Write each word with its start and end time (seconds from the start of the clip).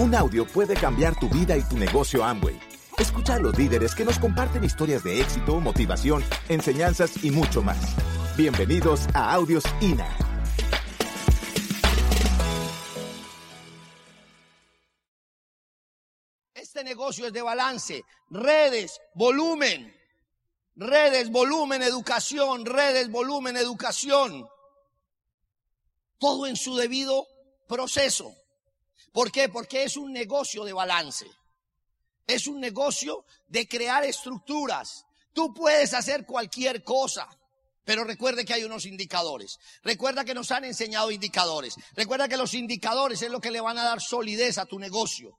Un 0.00 0.14
audio 0.14 0.46
puede 0.46 0.72
cambiar 0.76 1.14
tu 1.20 1.28
vida 1.28 1.58
y 1.58 1.62
tu 1.62 1.76
negocio 1.76 2.24
Amway. 2.24 2.58
Escucha 2.96 3.34
a 3.34 3.38
los 3.38 3.58
líderes 3.58 3.94
que 3.94 4.02
nos 4.02 4.18
comparten 4.18 4.64
historias 4.64 5.04
de 5.04 5.20
éxito, 5.20 5.60
motivación, 5.60 6.24
enseñanzas 6.48 7.22
y 7.22 7.30
mucho 7.30 7.60
más. 7.60 7.76
Bienvenidos 8.34 9.06
a 9.12 9.34
Audios 9.34 9.62
INA. 9.82 10.08
Este 16.54 16.82
negocio 16.82 17.26
es 17.26 17.34
de 17.34 17.42
balance, 17.42 18.02
redes, 18.30 18.98
volumen, 19.14 19.94
redes, 20.76 21.30
volumen, 21.30 21.82
educación, 21.82 22.64
redes, 22.64 23.10
volumen, 23.10 23.58
educación. 23.58 24.48
Todo 26.18 26.46
en 26.46 26.56
su 26.56 26.74
debido 26.74 27.26
proceso. 27.68 28.39
¿Por 29.12 29.32
qué? 29.32 29.48
Porque 29.48 29.82
es 29.82 29.96
un 29.96 30.12
negocio 30.12 30.64
de 30.64 30.72
balance. 30.72 31.26
Es 32.26 32.46
un 32.46 32.60
negocio 32.60 33.24
de 33.48 33.66
crear 33.66 34.04
estructuras. 34.04 35.04
Tú 35.32 35.52
puedes 35.52 35.94
hacer 35.94 36.24
cualquier 36.26 36.84
cosa. 36.84 37.28
Pero 37.84 38.04
recuerde 38.04 38.44
que 38.44 38.54
hay 38.54 38.62
unos 38.62 38.86
indicadores. 38.86 39.58
Recuerda 39.82 40.24
que 40.24 40.34
nos 40.34 40.50
han 40.52 40.64
enseñado 40.64 41.10
indicadores. 41.10 41.74
Recuerda 41.94 42.28
que 42.28 42.36
los 42.36 42.54
indicadores 42.54 43.22
es 43.22 43.30
lo 43.30 43.40
que 43.40 43.50
le 43.50 43.60
van 43.60 43.78
a 43.78 43.84
dar 43.84 44.00
solidez 44.00 44.58
a 44.58 44.66
tu 44.66 44.78
negocio. 44.78 45.36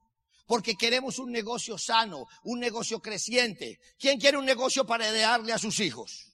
Porque 0.47 0.75
queremos 0.75 1.17
un 1.19 1.31
negocio 1.31 1.77
sano, 1.77 2.25
un 2.44 2.59
negocio 2.59 2.99
creciente. 2.99 3.80
¿Quién 3.97 4.19
quiere 4.19 4.38
un 4.38 4.45
negocio 4.45 4.85
para 4.85 5.08
heredarle 5.08 5.53
a 5.53 5.59
sus 5.59 5.80
hijos? 5.80 6.33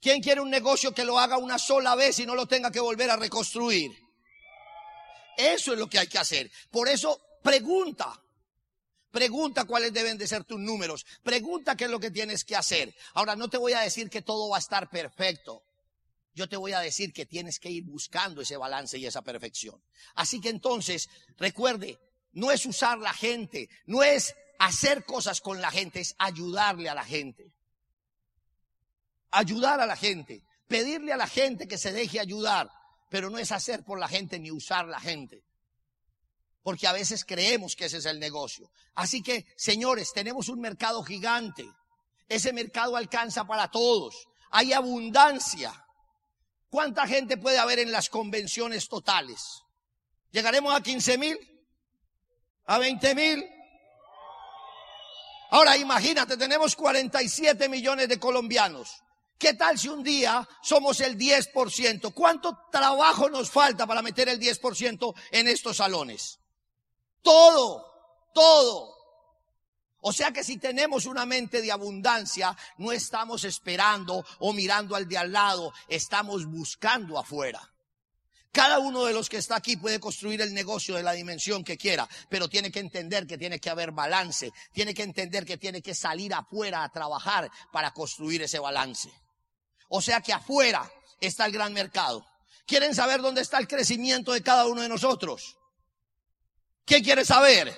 ¿Quién 0.00 0.22
quiere 0.22 0.40
un 0.40 0.50
negocio 0.50 0.94
que 0.94 1.04
lo 1.04 1.18
haga 1.18 1.36
una 1.36 1.58
sola 1.58 1.94
vez 1.94 2.18
y 2.20 2.26
no 2.26 2.34
lo 2.34 2.46
tenga 2.46 2.70
que 2.70 2.80
volver 2.80 3.10
a 3.10 3.16
reconstruir? 3.16 4.03
Eso 5.36 5.72
es 5.72 5.78
lo 5.78 5.88
que 5.88 5.98
hay 5.98 6.06
que 6.06 6.18
hacer. 6.18 6.50
Por 6.70 6.88
eso 6.88 7.20
pregunta. 7.42 8.20
Pregunta 9.10 9.64
cuáles 9.64 9.92
deben 9.92 10.18
de 10.18 10.26
ser 10.26 10.44
tus 10.44 10.58
números. 10.58 11.06
Pregunta 11.22 11.76
qué 11.76 11.84
es 11.84 11.90
lo 11.90 12.00
que 12.00 12.10
tienes 12.10 12.44
que 12.44 12.56
hacer. 12.56 12.92
Ahora, 13.12 13.36
no 13.36 13.48
te 13.48 13.58
voy 13.58 13.72
a 13.72 13.80
decir 13.80 14.10
que 14.10 14.22
todo 14.22 14.48
va 14.48 14.56
a 14.56 14.60
estar 14.60 14.90
perfecto. 14.90 15.62
Yo 16.34 16.48
te 16.48 16.56
voy 16.56 16.72
a 16.72 16.80
decir 16.80 17.12
que 17.12 17.24
tienes 17.24 17.60
que 17.60 17.70
ir 17.70 17.84
buscando 17.84 18.42
ese 18.42 18.56
balance 18.56 18.98
y 18.98 19.06
esa 19.06 19.22
perfección. 19.22 19.80
Así 20.16 20.40
que 20.40 20.48
entonces, 20.48 21.08
recuerde, 21.36 22.00
no 22.32 22.50
es 22.50 22.66
usar 22.66 22.98
la 22.98 23.14
gente, 23.14 23.68
no 23.86 24.02
es 24.02 24.34
hacer 24.58 25.04
cosas 25.04 25.40
con 25.40 25.60
la 25.60 25.70
gente, 25.70 26.00
es 26.00 26.16
ayudarle 26.18 26.88
a 26.88 26.94
la 26.94 27.04
gente. 27.04 27.52
Ayudar 29.30 29.80
a 29.80 29.86
la 29.86 29.96
gente, 29.96 30.42
pedirle 30.66 31.12
a 31.12 31.16
la 31.16 31.28
gente 31.28 31.68
que 31.68 31.78
se 31.78 31.92
deje 31.92 32.18
ayudar 32.18 32.68
pero 33.14 33.30
no 33.30 33.38
es 33.38 33.52
hacer 33.52 33.84
por 33.84 34.00
la 34.00 34.08
gente 34.08 34.40
ni 34.40 34.50
usar 34.50 34.88
la 34.88 34.98
gente. 34.98 35.44
Porque 36.64 36.88
a 36.88 36.92
veces 36.92 37.24
creemos 37.24 37.76
que 37.76 37.84
ese 37.84 37.98
es 37.98 38.06
el 38.06 38.18
negocio. 38.18 38.72
Así 38.96 39.22
que, 39.22 39.46
señores, 39.54 40.12
tenemos 40.12 40.48
un 40.48 40.58
mercado 40.58 41.00
gigante. 41.04 41.64
Ese 42.28 42.52
mercado 42.52 42.96
alcanza 42.96 43.44
para 43.44 43.70
todos. 43.70 44.26
Hay 44.50 44.72
abundancia. 44.72 45.72
¿Cuánta 46.68 47.06
gente 47.06 47.36
puede 47.36 47.58
haber 47.58 47.78
en 47.78 47.92
las 47.92 48.10
convenciones 48.10 48.88
totales? 48.88 49.62
¿Llegaremos 50.32 50.74
a 50.74 50.82
15 50.82 51.16
mil? 51.16 51.38
¿A 52.66 52.78
20 52.78 53.14
mil? 53.14 53.44
Ahora 55.50 55.76
imagínate, 55.76 56.36
tenemos 56.36 56.74
47 56.74 57.68
millones 57.68 58.08
de 58.08 58.18
colombianos. 58.18 59.04
¿Qué 59.38 59.54
tal 59.54 59.78
si 59.78 59.88
un 59.88 60.02
día 60.02 60.48
somos 60.62 61.00
el 61.00 61.18
10%? 61.18 62.12
¿Cuánto 62.14 62.56
trabajo 62.70 63.28
nos 63.28 63.50
falta 63.50 63.86
para 63.86 64.02
meter 64.02 64.28
el 64.28 64.40
10% 64.40 65.14
en 65.32 65.48
estos 65.48 65.78
salones? 65.78 66.38
Todo, 67.22 67.84
todo. 68.32 68.94
O 70.06 70.12
sea 70.12 70.32
que 70.32 70.44
si 70.44 70.58
tenemos 70.58 71.06
una 71.06 71.24
mente 71.24 71.62
de 71.62 71.72
abundancia, 71.72 72.56
no 72.76 72.92
estamos 72.92 73.44
esperando 73.44 74.24
o 74.38 74.52
mirando 74.52 74.94
al 74.94 75.08
de 75.08 75.16
al 75.16 75.32
lado, 75.32 75.72
estamos 75.88 76.44
buscando 76.44 77.18
afuera. 77.18 77.72
Cada 78.52 78.78
uno 78.78 79.04
de 79.04 79.14
los 79.14 79.28
que 79.28 79.38
está 79.38 79.56
aquí 79.56 79.76
puede 79.76 79.98
construir 79.98 80.40
el 80.42 80.54
negocio 80.54 80.94
de 80.94 81.02
la 81.02 81.12
dimensión 81.12 81.64
que 81.64 81.76
quiera, 81.76 82.08
pero 82.28 82.48
tiene 82.48 82.70
que 82.70 82.80
entender 82.80 83.26
que 83.26 83.36
tiene 83.36 83.58
que 83.58 83.70
haber 83.70 83.90
balance, 83.90 84.52
tiene 84.72 84.94
que 84.94 85.02
entender 85.02 85.44
que 85.44 85.56
tiene 85.56 85.82
que 85.82 85.94
salir 85.94 86.32
afuera 86.34 86.84
a 86.84 86.92
trabajar 86.92 87.50
para 87.72 87.92
construir 87.92 88.42
ese 88.42 88.58
balance. 88.58 89.10
O 89.96 90.02
sea 90.02 90.20
que 90.20 90.32
afuera 90.32 90.90
está 91.20 91.46
el 91.46 91.52
gran 91.52 91.72
mercado. 91.72 92.26
¿Quieren 92.66 92.96
saber 92.96 93.20
dónde 93.20 93.42
está 93.42 93.58
el 93.58 93.68
crecimiento 93.68 94.32
de 94.32 94.42
cada 94.42 94.66
uno 94.66 94.82
de 94.82 94.88
nosotros? 94.88 95.56
¿Qué 96.84 97.00
quiere 97.00 97.24
saber? 97.24 97.72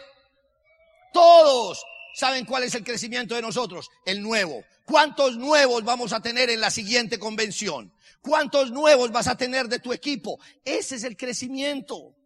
Todos 1.12 1.84
saben 2.14 2.46
cuál 2.46 2.62
es 2.62 2.74
el 2.74 2.84
crecimiento 2.84 3.34
de 3.34 3.42
nosotros, 3.42 3.90
el 4.06 4.22
nuevo. 4.22 4.64
¿Cuántos 4.86 5.36
nuevos 5.36 5.84
vamos 5.84 6.14
a 6.14 6.20
tener 6.20 6.48
en 6.48 6.62
la 6.62 6.70
siguiente 6.70 7.18
convención? 7.18 7.92
¿Cuántos 8.22 8.70
nuevos 8.70 9.12
vas 9.12 9.28
a 9.28 9.36
tener 9.36 9.68
de 9.68 9.80
tu 9.80 9.92
equipo? 9.92 10.40
Ese 10.64 10.94
es 10.94 11.04
el 11.04 11.18
crecimiento. 11.18 12.16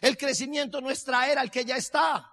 El 0.00 0.16
crecimiento 0.16 0.80
no 0.80 0.90
es 0.90 1.04
traer 1.04 1.38
al 1.38 1.52
que 1.52 1.64
ya 1.64 1.76
está. 1.76 2.28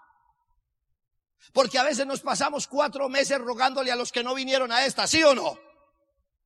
Porque 1.54 1.78
a 1.78 1.84
veces 1.84 2.08
nos 2.08 2.22
pasamos 2.22 2.66
cuatro 2.66 3.10
meses 3.10 3.38
rogándole 3.38 3.92
a 3.92 3.96
los 3.96 4.12
que 4.12 4.24
no 4.24 4.34
vinieron 4.34 4.72
a 4.72 4.88
esta, 4.88 5.06
¿sí 5.06 5.22
o 5.22 5.36
no? 5.36 5.56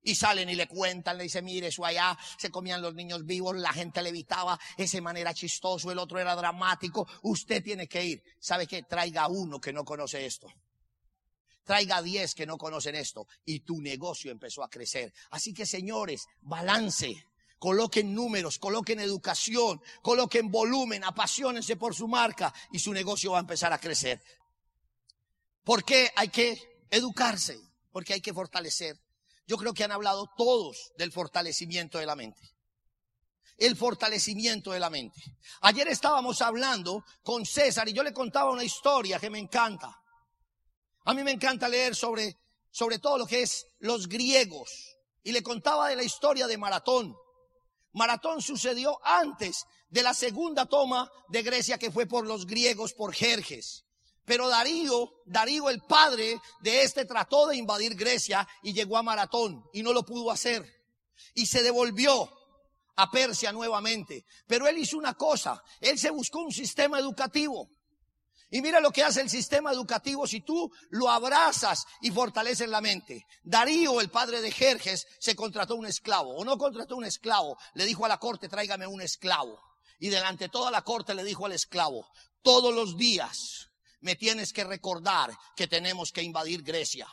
Y 0.01 0.15
salen 0.15 0.49
y 0.49 0.55
le 0.55 0.67
cuentan, 0.67 1.17
le 1.17 1.23
dicen, 1.23 1.43
mire, 1.43 1.67
eso 1.67 1.85
allá 1.85 2.17
se 2.37 2.49
comían 2.49 2.81
los 2.81 2.95
niños 2.95 3.25
vivos, 3.25 3.55
la 3.57 3.73
gente 3.73 4.01
le 4.01 4.09
evitaba, 4.09 4.57
ese 4.77 5.01
manera 5.01 5.33
chistoso, 5.33 5.91
el 5.91 5.99
otro 5.99 6.19
era 6.19 6.35
dramático, 6.35 7.07
usted 7.23 7.61
tiene 7.63 7.87
que 7.87 8.05
ir. 8.05 8.23
¿Sabe 8.39 8.65
qué? 8.65 8.83
Traiga 8.83 9.27
uno 9.27 9.59
que 9.59 9.73
no 9.73 9.83
conoce 9.83 10.25
esto. 10.25 10.47
Traiga 11.65 12.01
diez 12.01 12.33
que 12.33 12.47
no 12.47 12.57
conocen 12.57 12.95
esto. 12.95 13.27
Y 13.45 13.59
tu 13.59 13.81
negocio 13.81 14.31
empezó 14.31 14.63
a 14.63 14.69
crecer. 14.69 15.13
Así 15.31 15.53
que 15.53 15.65
señores, 15.65 16.25
balance. 16.41 17.25
Coloquen 17.59 18.15
números, 18.15 18.57
coloquen 18.57 19.01
educación, 19.01 19.81
coloquen 20.01 20.49
volumen, 20.49 21.03
apasionense 21.03 21.75
por 21.75 21.93
su 21.93 22.07
marca 22.07 22.53
y 22.71 22.79
su 22.79 22.93
negocio 22.93 23.33
va 23.33 23.37
a 23.37 23.41
empezar 23.41 23.73
a 23.73 23.79
crecer. 23.79 24.19
¿Por 25.65 25.83
qué 25.83 26.09
hay 26.15 26.29
que 26.29 26.87
educarse? 26.89 27.59
Porque 27.91 28.13
hay 28.13 28.21
que 28.21 28.33
fortalecer 28.33 28.97
yo 29.49 29.57
creo 29.57 29.73
que 29.73 29.83
han 29.83 29.91
hablado 29.91 30.29
todos 30.37 30.93
del 30.95 31.11
fortalecimiento 31.11 31.97
de 31.97 32.05
la 32.05 32.15
mente. 32.15 32.53
El 33.57 33.75
fortalecimiento 33.75 34.71
de 34.71 34.79
la 34.79 34.91
mente. 34.91 35.19
Ayer 35.61 35.87
estábamos 35.87 36.43
hablando 36.43 37.03
con 37.23 37.47
César 37.47 37.89
y 37.89 37.93
yo 37.93 38.03
le 38.03 38.13
contaba 38.13 38.51
una 38.51 38.63
historia 38.63 39.19
que 39.19 39.31
me 39.31 39.39
encanta. 39.39 39.99
A 41.05 41.15
mí 41.15 41.23
me 41.23 41.31
encanta 41.31 41.67
leer 41.67 41.95
sobre, 41.95 42.37
sobre 42.69 42.99
todo 42.99 43.17
lo 43.17 43.25
que 43.25 43.41
es 43.41 43.65
los 43.79 44.07
griegos. 44.07 44.95
Y 45.23 45.31
le 45.31 45.41
contaba 45.41 45.89
de 45.89 45.95
la 45.95 46.03
historia 46.03 46.45
de 46.45 46.57
Maratón. 46.59 47.17
Maratón 47.93 48.43
sucedió 48.43 48.99
antes 49.03 49.65
de 49.89 50.03
la 50.03 50.13
segunda 50.13 50.67
toma 50.67 51.11
de 51.27 51.41
Grecia 51.41 51.79
que 51.79 51.89
fue 51.89 52.05
por 52.05 52.27
los 52.27 52.45
griegos, 52.45 52.93
por 52.93 53.15
Jerjes. 53.15 53.83
Pero 54.29 54.47
Darío, 54.47 55.23
Darío 55.25 55.71
el 55.71 55.81
padre 55.81 56.39
de 56.61 56.83
este 56.83 57.05
trató 57.05 57.47
de 57.47 57.57
invadir 57.57 57.95
Grecia 57.95 58.47
y 58.61 58.73
llegó 58.73 58.95
a 58.95 59.01
Maratón 59.01 59.67
y 59.73 59.81
no 59.81 59.91
lo 59.91 60.05
pudo 60.05 60.29
hacer. 60.29 60.63
Y 61.33 61.47
se 61.47 61.63
devolvió 61.63 62.31
a 62.95 63.09
Persia 63.09 63.51
nuevamente. 63.51 64.25
Pero 64.45 64.67
él 64.67 64.77
hizo 64.77 64.99
una 64.99 65.15
cosa, 65.15 65.63
él 65.81 65.97
se 65.97 66.11
buscó 66.11 66.43
un 66.43 66.51
sistema 66.51 66.99
educativo. 66.99 67.71
Y 68.51 68.61
mira 68.61 68.79
lo 68.79 68.91
que 68.91 69.03
hace 69.03 69.21
el 69.21 69.31
sistema 69.31 69.71
educativo 69.71 70.27
si 70.27 70.41
tú 70.41 70.71
lo 70.91 71.09
abrazas 71.09 71.87
y 71.99 72.11
fortaleces 72.11 72.69
la 72.69 72.81
mente. 72.81 73.25
Darío, 73.41 73.99
el 73.99 74.11
padre 74.11 74.41
de 74.41 74.51
Jerjes, 74.51 75.07
se 75.19 75.35
contrató 75.35 75.75
un 75.75 75.87
esclavo. 75.87 76.35
O 76.35 76.45
no 76.45 76.55
contrató 76.59 76.97
un 76.97 77.05
esclavo. 77.05 77.57
Le 77.73 77.83
dijo 77.83 78.05
a 78.05 78.07
la 78.07 78.19
corte, 78.19 78.47
tráigame 78.47 78.85
un 78.85 79.01
esclavo. 79.01 79.59
Y 79.97 80.09
delante 80.09 80.43
de 80.43 80.49
toda 80.49 80.69
la 80.69 80.83
corte 80.83 81.15
le 81.15 81.23
dijo 81.23 81.47
al 81.47 81.53
esclavo, 81.53 82.07
todos 82.43 82.71
los 82.75 82.95
días 82.95 83.68
me 84.01 84.15
tienes 84.15 84.53
que 84.53 84.63
recordar 84.63 85.37
que 85.55 85.67
tenemos 85.67 86.11
que 86.11 86.23
invadir 86.23 86.63
Grecia. 86.63 87.07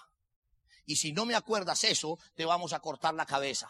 Y 0.86 0.96
si 0.96 1.12
no 1.12 1.26
me 1.26 1.34
acuerdas 1.34 1.84
eso, 1.84 2.18
te 2.34 2.44
vamos 2.44 2.72
a 2.72 2.80
cortar 2.80 3.14
la 3.14 3.26
cabeza. 3.26 3.68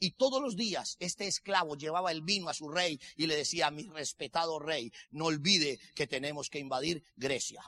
Y 0.00 0.12
todos 0.12 0.40
los 0.40 0.56
días 0.56 0.96
este 1.00 1.26
esclavo 1.26 1.76
llevaba 1.76 2.12
el 2.12 2.22
vino 2.22 2.48
a 2.48 2.54
su 2.54 2.68
rey 2.68 3.00
y 3.16 3.26
le 3.26 3.36
decía, 3.36 3.70
mi 3.70 3.88
respetado 3.88 4.58
rey, 4.58 4.92
no 5.10 5.26
olvide 5.26 5.78
que 5.94 6.06
tenemos 6.06 6.48
que 6.48 6.60
invadir 6.60 7.04
Grecia. 7.16 7.62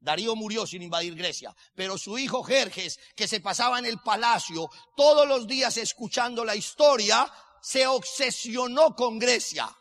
Darío 0.00 0.34
murió 0.34 0.66
sin 0.66 0.82
invadir 0.82 1.14
Grecia, 1.14 1.54
pero 1.74 1.98
su 1.98 2.18
hijo 2.18 2.42
Jerjes, 2.42 2.98
que 3.14 3.28
se 3.28 3.40
pasaba 3.40 3.78
en 3.78 3.86
el 3.86 4.00
palacio 4.00 4.70
todos 4.96 5.28
los 5.28 5.46
días 5.46 5.76
escuchando 5.76 6.44
la 6.44 6.56
historia, 6.56 7.30
se 7.60 7.86
obsesionó 7.86 8.96
con 8.96 9.18
Grecia 9.18 9.76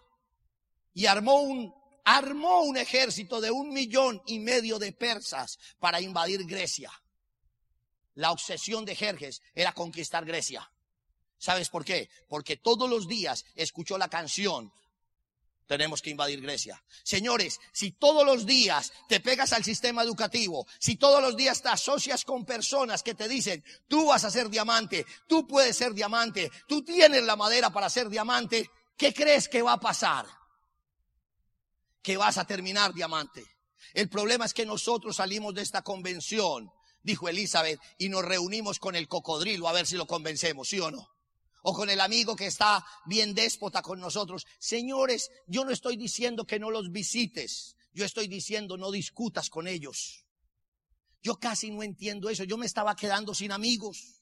y 0.93 1.05
armó 1.05 1.41
un 1.41 1.73
armó 2.05 2.61
un 2.61 2.77
ejército 2.77 3.41
de 3.41 3.51
un 3.51 3.71
millón 3.71 4.21
y 4.25 4.39
medio 4.39 4.79
de 4.79 4.91
persas 4.91 5.59
para 5.79 6.01
invadir 6.01 6.45
Grecia. 6.45 6.91
La 8.15 8.31
obsesión 8.31 8.85
de 8.85 8.95
Jerjes 8.95 9.41
era 9.55 9.73
conquistar 9.73 10.25
Grecia. 10.25 10.71
¿Sabes 11.37 11.69
por 11.69 11.85
qué? 11.85 12.09
Porque 12.27 12.57
todos 12.57 12.89
los 12.89 13.07
días 13.07 13.45
escuchó 13.55 13.97
la 13.97 14.09
canción 14.09 14.71
tenemos 15.69 16.01
que 16.01 16.09
invadir 16.09 16.41
Grecia. 16.41 16.83
Señores, 17.03 17.59
si 17.71 17.91
todos 17.91 18.25
los 18.25 18.47
días 18.47 18.91
te 19.07 19.19
pegas 19.19 19.53
al 19.53 19.63
sistema 19.63 20.01
educativo, 20.01 20.65
si 20.79 20.95
todos 20.95 21.21
los 21.21 21.37
días 21.37 21.61
te 21.61 21.69
asocias 21.69 22.25
con 22.25 22.43
personas 22.43 23.03
que 23.03 23.13
te 23.13 23.27
dicen, 23.27 23.63
tú 23.87 24.07
vas 24.07 24.23
a 24.23 24.31
ser 24.31 24.49
diamante, 24.49 25.05
tú 25.27 25.45
puedes 25.45 25.77
ser 25.77 25.93
diamante, 25.93 26.51
tú 26.67 26.83
tienes 26.83 27.23
la 27.23 27.35
madera 27.35 27.69
para 27.69 27.87
ser 27.87 28.09
diamante, 28.09 28.67
¿qué 28.97 29.13
crees 29.13 29.47
que 29.47 29.61
va 29.61 29.73
a 29.73 29.79
pasar? 29.79 30.25
Que 32.01 32.17
vas 32.17 32.37
a 32.37 32.45
terminar 32.45 32.93
diamante. 32.93 33.45
El 33.93 34.09
problema 34.09 34.45
es 34.45 34.53
que 34.53 34.65
nosotros 34.65 35.17
salimos 35.17 35.53
de 35.53 35.61
esta 35.61 35.81
convención, 35.81 36.69
dijo 37.01 37.27
Elizabeth, 37.27 37.79
y 37.97 38.09
nos 38.09 38.23
reunimos 38.23 38.79
con 38.79 38.95
el 38.95 39.07
cocodrilo 39.07 39.67
a 39.67 39.73
ver 39.73 39.87
si 39.87 39.95
lo 39.95 40.05
convencemos, 40.05 40.69
¿sí 40.69 40.79
o 40.79 40.91
no? 40.91 41.07
o 41.61 41.73
con 41.73 41.89
el 41.89 41.99
amigo 41.99 42.35
que 42.35 42.47
está 42.47 42.85
bien 43.05 43.33
déspota 43.33 43.81
con 43.81 43.99
nosotros. 43.99 44.45
Señores, 44.59 45.29
yo 45.47 45.65
no 45.65 45.71
estoy 45.71 45.97
diciendo 45.97 46.45
que 46.45 46.59
no 46.59 46.71
los 46.71 46.91
visites, 46.91 47.75
yo 47.93 48.05
estoy 48.05 48.27
diciendo 48.27 48.77
no 48.77 48.91
discutas 48.91 49.49
con 49.49 49.67
ellos. 49.67 50.25
Yo 51.21 51.37
casi 51.37 51.69
no 51.71 51.83
entiendo 51.83 52.29
eso, 52.29 52.43
yo 52.43 52.57
me 52.57 52.65
estaba 52.65 52.95
quedando 52.95 53.33
sin 53.33 53.51
amigos. 53.51 54.18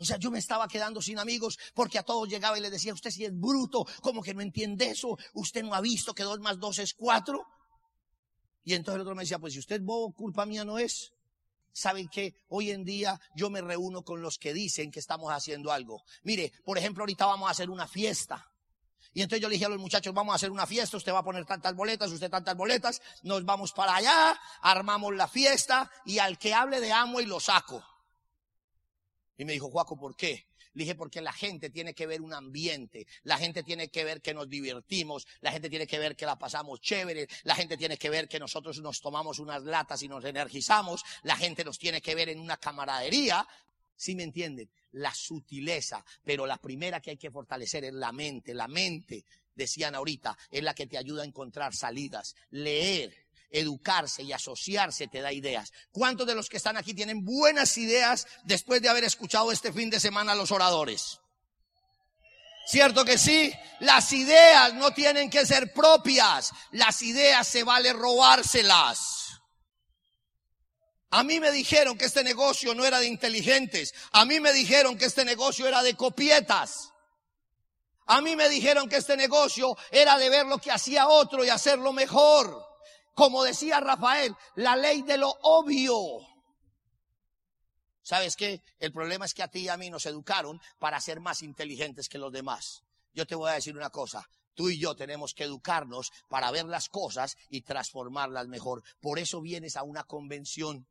O 0.00 0.04
sea, 0.04 0.16
yo 0.16 0.30
me 0.30 0.38
estaba 0.38 0.68
quedando 0.68 1.02
sin 1.02 1.18
amigos 1.18 1.58
porque 1.74 1.98
a 1.98 2.02
todos 2.02 2.28
llegaba 2.28 2.56
y 2.56 2.60
le 2.60 2.70
decía, 2.70 2.94
usted 2.94 3.10
si 3.10 3.24
es 3.24 3.36
bruto, 3.36 3.84
como 4.00 4.22
que 4.22 4.32
no 4.32 4.40
entiende 4.40 4.90
eso, 4.90 5.18
usted 5.34 5.64
no 5.64 5.74
ha 5.74 5.80
visto 5.80 6.14
que 6.14 6.22
dos 6.22 6.38
más 6.38 6.58
dos 6.58 6.78
es 6.78 6.94
cuatro. 6.94 7.44
Y 8.64 8.74
entonces 8.74 8.96
el 8.96 9.00
otro 9.02 9.14
me 9.14 9.22
decía, 9.22 9.38
pues 9.38 9.54
si 9.54 9.58
usted 9.58 9.80
bobo, 9.82 10.12
culpa 10.12 10.46
mía 10.46 10.64
no 10.64 10.78
es. 10.78 11.12
¿Saben 11.72 12.08
que 12.08 12.34
Hoy 12.48 12.70
en 12.70 12.84
día 12.84 13.20
yo 13.34 13.50
me 13.50 13.60
reúno 13.60 14.02
con 14.02 14.20
los 14.22 14.38
que 14.38 14.52
dicen 14.52 14.90
que 14.90 15.00
estamos 15.00 15.32
haciendo 15.32 15.72
algo. 15.72 16.02
Mire, 16.22 16.52
por 16.64 16.78
ejemplo, 16.78 17.02
ahorita 17.02 17.26
vamos 17.26 17.48
a 17.48 17.52
hacer 17.52 17.70
una 17.70 17.86
fiesta. 17.86 18.50
Y 19.14 19.22
entonces 19.22 19.42
yo 19.42 19.48
le 19.48 19.54
dije 19.54 19.64
a 19.64 19.68
los 19.68 19.80
muchachos, 19.80 20.14
vamos 20.14 20.32
a 20.32 20.36
hacer 20.36 20.50
una 20.50 20.66
fiesta, 20.66 20.96
usted 20.96 21.12
va 21.12 21.20
a 21.20 21.24
poner 21.24 21.44
tantas 21.44 21.74
boletas, 21.74 22.10
usted 22.10 22.30
tantas 22.30 22.56
boletas, 22.56 23.00
nos 23.22 23.44
vamos 23.44 23.72
para 23.72 23.96
allá, 23.96 24.38
armamos 24.60 25.14
la 25.14 25.28
fiesta 25.28 25.90
y 26.04 26.18
al 26.18 26.38
que 26.38 26.54
hable 26.54 26.80
de 26.80 26.92
amo 26.92 27.20
y 27.20 27.26
lo 27.26 27.40
saco. 27.40 27.82
Y 29.38 29.46
me 29.46 29.54
dijo, 29.54 29.70
Juaco, 29.70 29.96
¿por 29.96 30.14
qué? 30.14 30.48
dije, 30.78 30.94
porque 30.94 31.20
la 31.20 31.32
gente 31.32 31.70
tiene 31.70 31.92
que 31.92 32.06
ver 32.06 32.22
un 32.22 32.32
ambiente, 32.32 33.06
la 33.24 33.36
gente 33.36 33.62
tiene 33.62 33.88
que 33.88 34.04
ver 34.04 34.22
que 34.22 34.32
nos 34.32 34.48
divertimos, 34.48 35.26
la 35.40 35.50
gente 35.50 35.68
tiene 35.68 35.86
que 35.86 35.98
ver 35.98 36.16
que 36.16 36.24
la 36.24 36.38
pasamos 36.38 36.80
chévere, 36.80 37.28
la 37.42 37.54
gente 37.54 37.76
tiene 37.76 37.98
que 37.98 38.08
ver 38.08 38.28
que 38.28 38.38
nosotros 38.38 38.80
nos 38.80 39.00
tomamos 39.00 39.38
unas 39.38 39.62
latas 39.64 40.02
y 40.02 40.08
nos 40.08 40.24
energizamos, 40.24 41.02
la 41.22 41.36
gente 41.36 41.64
nos 41.64 41.78
tiene 41.78 42.00
que 42.00 42.14
ver 42.14 42.28
en 42.28 42.40
una 42.40 42.56
camaradería. 42.56 43.46
¿Sí 43.96 44.14
me 44.14 44.22
entienden? 44.22 44.70
La 44.92 45.12
sutileza, 45.12 46.04
pero 46.24 46.46
la 46.46 46.58
primera 46.58 47.00
que 47.00 47.10
hay 47.10 47.16
que 47.16 47.32
fortalecer 47.32 47.84
es 47.84 47.92
la 47.92 48.12
mente. 48.12 48.54
La 48.54 48.68
mente, 48.68 49.24
decían 49.56 49.96
ahorita, 49.96 50.38
es 50.50 50.62
la 50.62 50.74
que 50.74 50.86
te 50.86 50.96
ayuda 50.96 51.22
a 51.22 51.26
encontrar 51.26 51.74
salidas. 51.74 52.36
Leer, 52.50 53.12
educarse 53.50 54.22
y 54.22 54.32
asociarse 54.32 55.08
te 55.08 55.20
da 55.20 55.32
ideas. 55.32 55.72
¿Cuántos 55.90 56.26
de 56.26 56.34
los 56.34 56.48
que 56.48 56.56
están 56.56 56.76
aquí 56.76 56.94
tienen 56.94 57.24
buenas 57.24 57.76
ideas 57.78 58.26
después 58.44 58.82
de 58.82 58.88
haber 58.88 59.04
escuchado 59.04 59.52
este 59.52 59.72
fin 59.72 59.90
de 59.90 60.00
semana 60.00 60.32
a 60.32 60.36
los 60.36 60.50
oradores? 60.50 61.20
¿Cierto 62.66 63.04
que 63.04 63.16
sí? 63.16 63.50
Las 63.80 64.12
ideas 64.12 64.74
no 64.74 64.90
tienen 64.92 65.30
que 65.30 65.46
ser 65.46 65.72
propias. 65.72 66.52
Las 66.72 67.00
ideas 67.00 67.48
se 67.48 67.64
vale 67.64 67.94
robárselas. 67.94 69.40
A 71.10 71.24
mí 71.24 71.40
me 71.40 71.50
dijeron 71.50 71.96
que 71.96 72.04
este 72.04 72.22
negocio 72.22 72.74
no 72.74 72.84
era 72.84 73.00
de 73.00 73.06
inteligentes. 73.06 73.94
A 74.12 74.26
mí 74.26 74.40
me 74.40 74.52
dijeron 74.52 74.98
que 74.98 75.06
este 75.06 75.24
negocio 75.24 75.66
era 75.66 75.82
de 75.82 75.94
copietas. 75.94 76.92
A 78.04 78.20
mí 78.20 78.36
me 78.36 78.50
dijeron 78.50 78.86
que 78.86 78.96
este 78.96 79.16
negocio 79.16 79.74
era 79.90 80.18
de 80.18 80.28
ver 80.28 80.44
lo 80.44 80.58
que 80.58 80.70
hacía 80.70 81.08
otro 81.08 81.46
y 81.46 81.48
hacerlo 81.48 81.94
mejor. 81.94 82.67
Como 83.18 83.42
decía 83.42 83.80
Rafael, 83.80 84.32
la 84.54 84.76
ley 84.76 85.02
de 85.02 85.18
lo 85.18 85.28
obvio. 85.42 86.20
¿Sabes 88.00 88.36
qué? 88.36 88.62
El 88.78 88.92
problema 88.92 89.24
es 89.24 89.34
que 89.34 89.42
a 89.42 89.48
ti 89.48 89.62
y 89.62 89.68
a 89.68 89.76
mí 89.76 89.90
nos 89.90 90.06
educaron 90.06 90.60
para 90.78 91.00
ser 91.00 91.18
más 91.18 91.42
inteligentes 91.42 92.08
que 92.08 92.16
los 92.16 92.32
demás. 92.32 92.84
Yo 93.12 93.26
te 93.26 93.34
voy 93.34 93.50
a 93.50 93.54
decir 93.54 93.76
una 93.76 93.90
cosa. 93.90 94.30
Tú 94.54 94.70
y 94.70 94.78
yo 94.78 94.94
tenemos 94.94 95.34
que 95.34 95.42
educarnos 95.42 96.12
para 96.28 96.52
ver 96.52 96.66
las 96.66 96.88
cosas 96.88 97.36
y 97.48 97.62
transformarlas 97.62 98.46
mejor. 98.46 98.84
Por 99.00 99.18
eso 99.18 99.40
vienes 99.40 99.74
a 99.74 99.82
una 99.82 100.04
convención. 100.04 100.86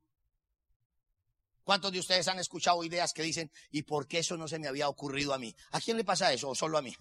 ¿Cuántos 1.64 1.94
de 1.94 2.00
ustedes 2.00 2.28
han 2.28 2.40
escuchado 2.40 2.84
ideas 2.84 3.14
que 3.14 3.24
dicen, 3.24 3.50
¿y 3.72 3.84
por 3.84 4.06
qué 4.06 4.20
eso 4.20 4.36
no 4.36 4.50
se 4.50 4.60
me 4.60 4.68
había 4.68 4.90
ocurrido 4.90 5.34
a 5.34 5.38
mí? 5.38 5.56
¿A 5.72 5.80
quién 5.80 5.96
le 5.96 6.04
pasa 6.04 6.34
eso 6.34 6.50
o 6.50 6.56
solo 6.56 6.78
a 6.78 6.82
mí? 6.82 6.94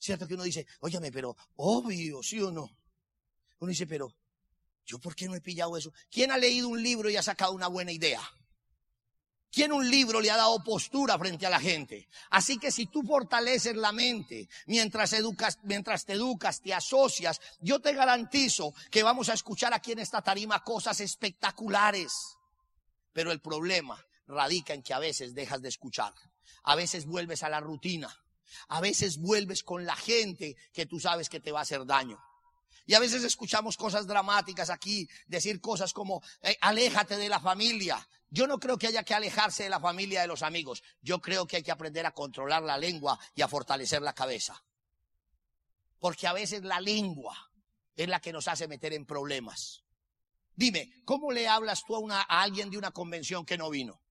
Cierto 0.00 0.26
que 0.26 0.34
uno 0.34 0.42
dice, 0.42 0.66
óyame, 0.80 1.12
pero 1.12 1.36
obvio, 1.54 2.24
¿sí 2.24 2.40
o 2.40 2.50
no? 2.50 2.79
Uno 3.60 3.70
dice, 3.70 3.86
pero 3.86 4.12
¿yo 4.84 4.98
por 4.98 5.14
qué 5.14 5.28
no 5.28 5.34
he 5.34 5.40
pillado 5.40 5.76
eso? 5.76 5.92
¿Quién 6.10 6.32
ha 6.32 6.38
leído 6.38 6.68
un 6.68 6.82
libro 6.82 7.08
y 7.08 7.16
ha 7.16 7.22
sacado 7.22 7.52
una 7.52 7.68
buena 7.68 7.92
idea? 7.92 8.20
¿Quién 9.52 9.72
un 9.72 9.90
libro 9.90 10.20
le 10.20 10.30
ha 10.30 10.36
dado 10.36 10.62
postura 10.62 11.18
frente 11.18 11.44
a 11.44 11.50
la 11.50 11.58
gente? 11.58 12.08
Así 12.30 12.56
que 12.56 12.70
si 12.70 12.86
tú 12.86 13.02
fortaleces 13.02 13.74
la 13.74 13.90
mente 13.90 14.48
mientras 14.66 15.12
educas, 15.12 15.58
mientras 15.64 16.04
te 16.04 16.12
educas, 16.12 16.60
te 16.60 16.72
asocias, 16.72 17.40
yo 17.60 17.80
te 17.80 17.92
garantizo 17.92 18.72
que 18.90 19.02
vamos 19.02 19.28
a 19.28 19.34
escuchar 19.34 19.74
aquí 19.74 19.92
en 19.92 19.98
esta 19.98 20.22
tarima 20.22 20.62
cosas 20.62 21.00
espectaculares. 21.00 22.12
Pero 23.12 23.32
el 23.32 23.40
problema 23.40 24.00
radica 24.28 24.72
en 24.72 24.84
que 24.84 24.94
a 24.94 25.00
veces 25.00 25.34
dejas 25.34 25.60
de 25.60 25.68
escuchar. 25.68 26.14
A 26.62 26.76
veces 26.76 27.06
vuelves 27.06 27.42
a 27.42 27.48
la 27.48 27.58
rutina. 27.58 28.16
A 28.68 28.80
veces 28.80 29.18
vuelves 29.18 29.64
con 29.64 29.84
la 29.84 29.96
gente 29.96 30.56
que 30.72 30.86
tú 30.86 31.00
sabes 31.00 31.28
que 31.28 31.40
te 31.40 31.50
va 31.50 31.58
a 31.58 31.62
hacer 31.62 31.84
daño. 31.86 32.22
Y 32.90 32.94
a 32.94 32.98
veces 32.98 33.22
escuchamos 33.22 33.76
cosas 33.76 34.04
dramáticas 34.08 34.68
aquí, 34.68 35.08
decir 35.28 35.60
cosas 35.60 35.92
como, 35.92 36.24
eh, 36.42 36.56
aléjate 36.60 37.16
de 37.16 37.28
la 37.28 37.38
familia. 37.38 38.04
Yo 38.30 38.48
no 38.48 38.58
creo 38.58 38.78
que 38.78 38.88
haya 38.88 39.04
que 39.04 39.14
alejarse 39.14 39.62
de 39.62 39.70
la 39.70 39.78
familia 39.78 40.22
de 40.22 40.26
los 40.26 40.42
amigos. 40.42 40.82
Yo 41.00 41.20
creo 41.20 41.46
que 41.46 41.58
hay 41.58 41.62
que 41.62 41.70
aprender 41.70 42.04
a 42.04 42.10
controlar 42.10 42.64
la 42.64 42.76
lengua 42.76 43.16
y 43.36 43.42
a 43.42 43.46
fortalecer 43.46 44.02
la 44.02 44.12
cabeza. 44.12 44.60
Porque 46.00 46.26
a 46.26 46.32
veces 46.32 46.64
la 46.64 46.80
lengua 46.80 47.52
es 47.94 48.08
la 48.08 48.18
que 48.18 48.32
nos 48.32 48.48
hace 48.48 48.66
meter 48.66 48.92
en 48.92 49.06
problemas. 49.06 49.84
Dime, 50.56 50.90
¿cómo 51.04 51.30
le 51.30 51.46
hablas 51.46 51.84
tú 51.86 52.10
a, 52.10 52.22
alguien 52.22 52.70
de 52.70 52.78
una 52.78 52.90
convención 52.90 53.46
que 53.46 53.56
no 53.56 53.70
vino? 53.70 54.02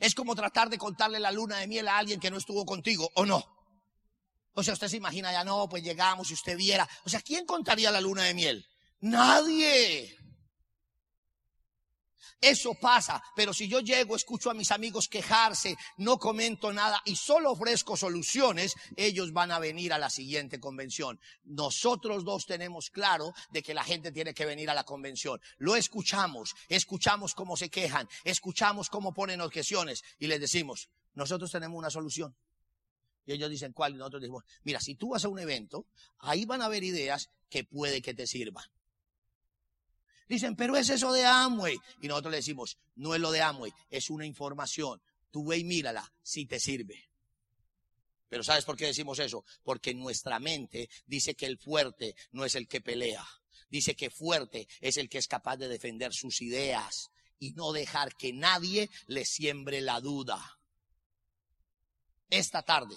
Es 0.00 0.16
como 0.16 0.34
tratar 0.34 0.68
de 0.68 0.78
contarle 0.78 1.20
la 1.20 1.30
luna 1.30 1.58
de 1.58 1.68
miel 1.68 1.86
a 1.86 1.96
alguien 1.96 2.18
que 2.18 2.32
no 2.32 2.38
estuvo 2.38 2.66
contigo, 2.66 3.08
¿o 3.14 3.24
no? 3.24 3.57
O 4.58 4.62
sea, 4.64 4.74
usted 4.74 4.88
se 4.88 4.96
imagina, 4.96 5.30
ya 5.30 5.44
no, 5.44 5.68
pues 5.68 5.84
llegamos 5.84 6.32
y 6.32 6.34
usted 6.34 6.56
viera. 6.56 6.88
O 7.04 7.08
sea, 7.08 7.20
¿quién 7.20 7.46
contaría 7.46 7.92
la 7.92 8.00
luna 8.00 8.24
de 8.24 8.34
miel? 8.34 8.66
Nadie. 8.98 10.18
Eso 12.40 12.74
pasa, 12.74 13.22
pero 13.36 13.54
si 13.54 13.68
yo 13.68 13.78
llego, 13.78 14.16
escucho 14.16 14.50
a 14.50 14.54
mis 14.54 14.72
amigos 14.72 15.06
quejarse, 15.06 15.76
no 15.98 16.18
comento 16.18 16.72
nada 16.72 17.00
y 17.04 17.14
solo 17.14 17.52
ofrezco 17.52 17.96
soluciones, 17.96 18.74
ellos 18.96 19.32
van 19.32 19.52
a 19.52 19.60
venir 19.60 19.92
a 19.92 19.98
la 19.98 20.10
siguiente 20.10 20.58
convención. 20.58 21.20
Nosotros 21.44 22.24
dos 22.24 22.44
tenemos 22.44 22.90
claro 22.90 23.34
de 23.50 23.62
que 23.62 23.74
la 23.74 23.84
gente 23.84 24.10
tiene 24.10 24.34
que 24.34 24.44
venir 24.44 24.70
a 24.70 24.74
la 24.74 24.82
convención. 24.82 25.40
Lo 25.58 25.76
escuchamos, 25.76 26.56
escuchamos 26.68 27.32
cómo 27.32 27.56
se 27.56 27.70
quejan, 27.70 28.08
escuchamos 28.24 28.88
cómo 28.88 29.14
ponen 29.14 29.40
objeciones 29.40 30.02
y 30.18 30.26
les 30.26 30.40
decimos, 30.40 30.88
nosotros 31.14 31.52
tenemos 31.52 31.78
una 31.78 31.90
solución. 31.90 32.36
Y 33.28 33.32
ellos 33.32 33.50
dicen 33.50 33.74
cuál, 33.74 33.94
y 33.94 33.98
nosotros 33.98 34.22
decimos, 34.22 34.42
mira, 34.64 34.80
si 34.80 34.94
tú 34.94 35.10
vas 35.10 35.22
a 35.22 35.28
un 35.28 35.38
evento, 35.38 35.86
ahí 36.20 36.46
van 36.46 36.62
a 36.62 36.64
haber 36.64 36.82
ideas 36.82 37.28
que 37.50 37.62
puede 37.62 38.00
que 38.00 38.14
te 38.14 38.26
sirvan. 38.26 38.64
Dicen, 40.26 40.56
pero 40.56 40.78
es 40.78 40.88
eso 40.88 41.12
de 41.12 41.26
Amway. 41.26 41.76
Y 42.00 42.08
nosotros 42.08 42.30
le 42.30 42.38
decimos, 42.38 42.78
no 42.94 43.14
es 43.14 43.20
lo 43.20 43.30
de 43.30 43.42
Amway, 43.42 43.70
es 43.90 44.08
una 44.08 44.24
información. 44.24 45.02
Tú 45.30 45.44
ve 45.44 45.58
y 45.58 45.64
mírala, 45.64 46.10
si 46.22 46.46
te 46.46 46.58
sirve. 46.58 47.10
Pero 48.30 48.42
¿sabes 48.42 48.64
por 48.64 48.78
qué 48.78 48.86
decimos 48.86 49.18
eso? 49.18 49.44
Porque 49.62 49.92
nuestra 49.92 50.40
mente 50.40 50.88
dice 51.04 51.34
que 51.34 51.44
el 51.44 51.58
fuerte 51.58 52.16
no 52.32 52.46
es 52.46 52.54
el 52.54 52.66
que 52.66 52.80
pelea. 52.80 53.28
Dice 53.68 53.94
que 53.94 54.08
fuerte 54.08 54.66
es 54.80 54.96
el 54.96 55.10
que 55.10 55.18
es 55.18 55.28
capaz 55.28 55.58
de 55.58 55.68
defender 55.68 56.14
sus 56.14 56.40
ideas 56.40 57.10
y 57.38 57.52
no 57.52 57.72
dejar 57.72 58.16
que 58.16 58.32
nadie 58.32 58.88
le 59.06 59.26
siembre 59.26 59.82
la 59.82 60.00
duda. 60.00 60.58
Esta 62.30 62.62
tarde 62.62 62.96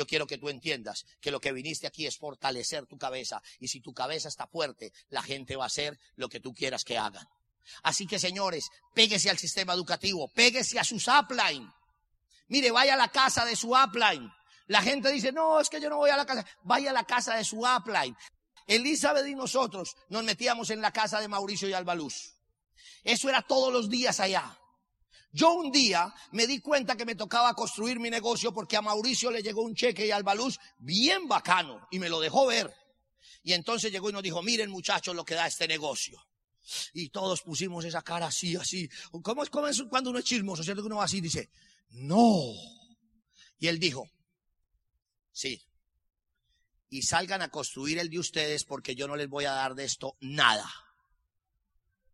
yo 0.00 0.06
quiero 0.06 0.26
que 0.26 0.38
tú 0.38 0.48
entiendas 0.48 1.04
que 1.20 1.30
lo 1.30 1.42
que 1.42 1.52
viniste 1.52 1.86
aquí 1.86 2.06
es 2.06 2.16
fortalecer 2.16 2.86
tu 2.86 2.96
cabeza. 2.96 3.42
Y 3.58 3.68
si 3.68 3.80
tu 3.80 3.92
cabeza 3.92 4.28
está 4.28 4.46
fuerte, 4.46 4.94
la 5.10 5.22
gente 5.22 5.56
va 5.56 5.64
a 5.64 5.66
hacer 5.66 6.00
lo 6.16 6.30
que 6.30 6.40
tú 6.40 6.54
quieras 6.54 6.84
que 6.84 6.96
hagan. 6.96 7.28
Así 7.82 8.06
que 8.06 8.18
señores, 8.18 8.70
péguese 8.94 9.28
al 9.28 9.36
sistema 9.36 9.74
educativo, 9.74 10.28
péguese 10.28 10.78
a 10.78 10.84
su 10.84 10.96
upline. 10.96 11.70
Mire, 12.48 12.70
vaya 12.70 12.94
a 12.94 12.96
la 12.96 13.08
casa 13.08 13.44
de 13.44 13.54
su 13.54 13.74
upline. 13.74 14.32
La 14.68 14.80
gente 14.80 15.12
dice, 15.12 15.32
no, 15.32 15.60
es 15.60 15.68
que 15.68 15.82
yo 15.82 15.90
no 15.90 15.98
voy 15.98 16.08
a 16.08 16.16
la 16.16 16.24
casa. 16.24 16.46
Vaya 16.62 16.92
a 16.92 16.94
la 16.94 17.04
casa 17.04 17.36
de 17.36 17.44
su 17.44 17.60
upline. 17.60 18.16
Elizabeth 18.66 19.26
y 19.26 19.34
nosotros 19.34 19.94
nos 20.08 20.24
metíamos 20.24 20.70
en 20.70 20.80
la 20.80 20.94
casa 20.94 21.20
de 21.20 21.28
Mauricio 21.28 21.68
y 21.68 21.74
Albaluz. 21.74 22.36
Eso 23.04 23.28
era 23.28 23.42
todos 23.42 23.70
los 23.70 23.90
días 23.90 24.18
allá. 24.18 24.58
Yo 25.32 25.52
un 25.54 25.70
día 25.70 26.12
me 26.32 26.46
di 26.46 26.60
cuenta 26.60 26.96
que 26.96 27.04
me 27.04 27.14
tocaba 27.14 27.54
construir 27.54 28.00
mi 28.00 28.10
negocio 28.10 28.52
porque 28.52 28.76
a 28.76 28.82
Mauricio 28.82 29.30
le 29.30 29.42
llegó 29.42 29.62
un 29.62 29.74
cheque 29.74 30.06
y 30.06 30.10
al 30.10 30.24
Baluz 30.24 30.58
bien 30.78 31.28
bacano 31.28 31.86
y 31.90 31.98
me 31.98 32.08
lo 32.08 32.18
dejó 32.20 32.46
ver. 32.46 32.74
Y 33.42 33.52
entonces 33.52 33.92
llegó 33.92 34.10
y 34.10 34.12
nos 34.12 34.22
dijo, 34.22 34.42
miren 34.42 34.70
muchachos 34.70 35.14
lo 35.14 35.24
que 35.24 35.34
da 35.34 35.46
este 35.46 35.68
negocio. 35.68 36.20
Y 36.92 37.08
todos 37.10 37.42
pusimos 37.42 37.84
esa 37.84 38.02
cara 38.02 38.26
así, 38.26 38.56
así. 38.56 38.88
¿Cómo 39.22 39.42
es, 39.42 39.50
cómo 39.50 39.68
es 39.68 39.82
cuando 39.88 40.10
uno 40.10 40.18
es 40.18 40.24
chismoso? 40.24 40.62
¿Cierto 40.62 40.82
que 40.82 40.86
uno 40.86 40.96
va 40.96 41.04
así 41.04 41.18
y 41.18 41.22
dice, 41.22 41.50
no. 41.90 42.52
Y 43.58 43.68
él 43.68 43.78
dijo, 43.78 44.10
sí. 45.32 45.62
Y 46.88 47.02
salgan 47.02 47.40
a 47.42 47.50
construir 47.50 47.98
el 47.98 48.10
de 48.10 48.18
ustedes 48.18 48.64
porque 48.64 48.94
yo 48.94 49.06
no 49.06 49.16
les 49.16 49.28
voy 49.28 49.44
a 49.44 49.52
dar 49.52 49.74
de 49.74 49.84
esto 49.84 50.16
nada. 50.20 50.68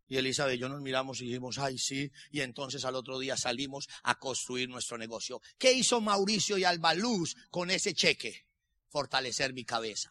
Y 0.07 0.17
Elizabeth 0.17 0.55
y 0.55 0.59
yo 0.59 0.69
nos 0.69 0.81
miramos 0.81 1.19
y 1.19 1.25
dijimos, 1.25 1.57
ay, 1.57 1.77
sí. 1.77 2.11
Y 2.31 2.41
entonces 2.41 2.85
al 2.85 2.95
otro 2.95 3.19
día 3.19 3.35
salimos 3.35 3.89
a 4.03 4.17
construir 4.17 4.69
nuestro 4.69 4.97
negocio. 4.97 5.41
¿Qué 5.57 5.73
hizo 5.73 5.99
Mauricio 5.99 6.57
y 6.57 6.63
Albaluz 6.63 7.35
con 7.49 7.69
ese 7.69 7.93
cheque? 7.93 8.45
Fortalecer 8.87 9.53
mi 9.53 9.65
cabeza. 9.65 10.09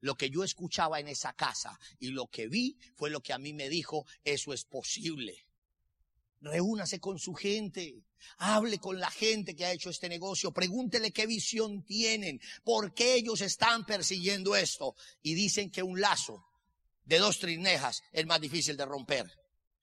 Lo 0.00 0.14
que 0.14 0.30
yo 0.30 0.44
escuchaba 0.44 1.00
en 1.00 1.08
esa 1.08 1.32
casa 1.34 1.78
y 1.98 2.08
lo 2.08 2.28
que 2.28 2.46
vi 2.46 2.78
fue 2.94 3.10
lo 3.10 3.20
que 3.20 3.32
a 3.32 3.38
mí 3.38 3.52
me 3.52 3.68
dijo, 3.68 4.06
eso 4.24 4.52
es 4.52 4.64
posible. 4.64 5.46
Reúnase 6.40 7.00
con 7.00 7.18
su 7.18 7.34
gente, 7.34 8.02
hable 8.38 8.78
con 8.78 8.98
la 8.98 9.10
gente 9.10 9.54
que 9.54 9.66
ha 9.66 9.72
hecho 9.72 9.90
este 9.90 10.08
negocio, 10.08 10.52
pregúntele 10.52 11.10
qué 11.10 11.26
visión 11.26 11.84
tienen, 11.84 12.40
por 12.64 12.94
qué 12.94 13.14
ellos 13.14 13.42
están 13.42 13.84
persiguiendo 13.84 14.56
esto. 14.56 14.94
Y 15.20 15.34
dicen 15.34 15.70
que 15.70 15.82
un 15.82 16.00
lazo 16.00 16.49
de 17.04 17.18
dos 17.18 17.38
trinejas 17.38 18.02
es 18.12 18.26
más 18.26 18.40
difícil 18.40 18.76
de 18.76 18.86
romper. 18.86 19.30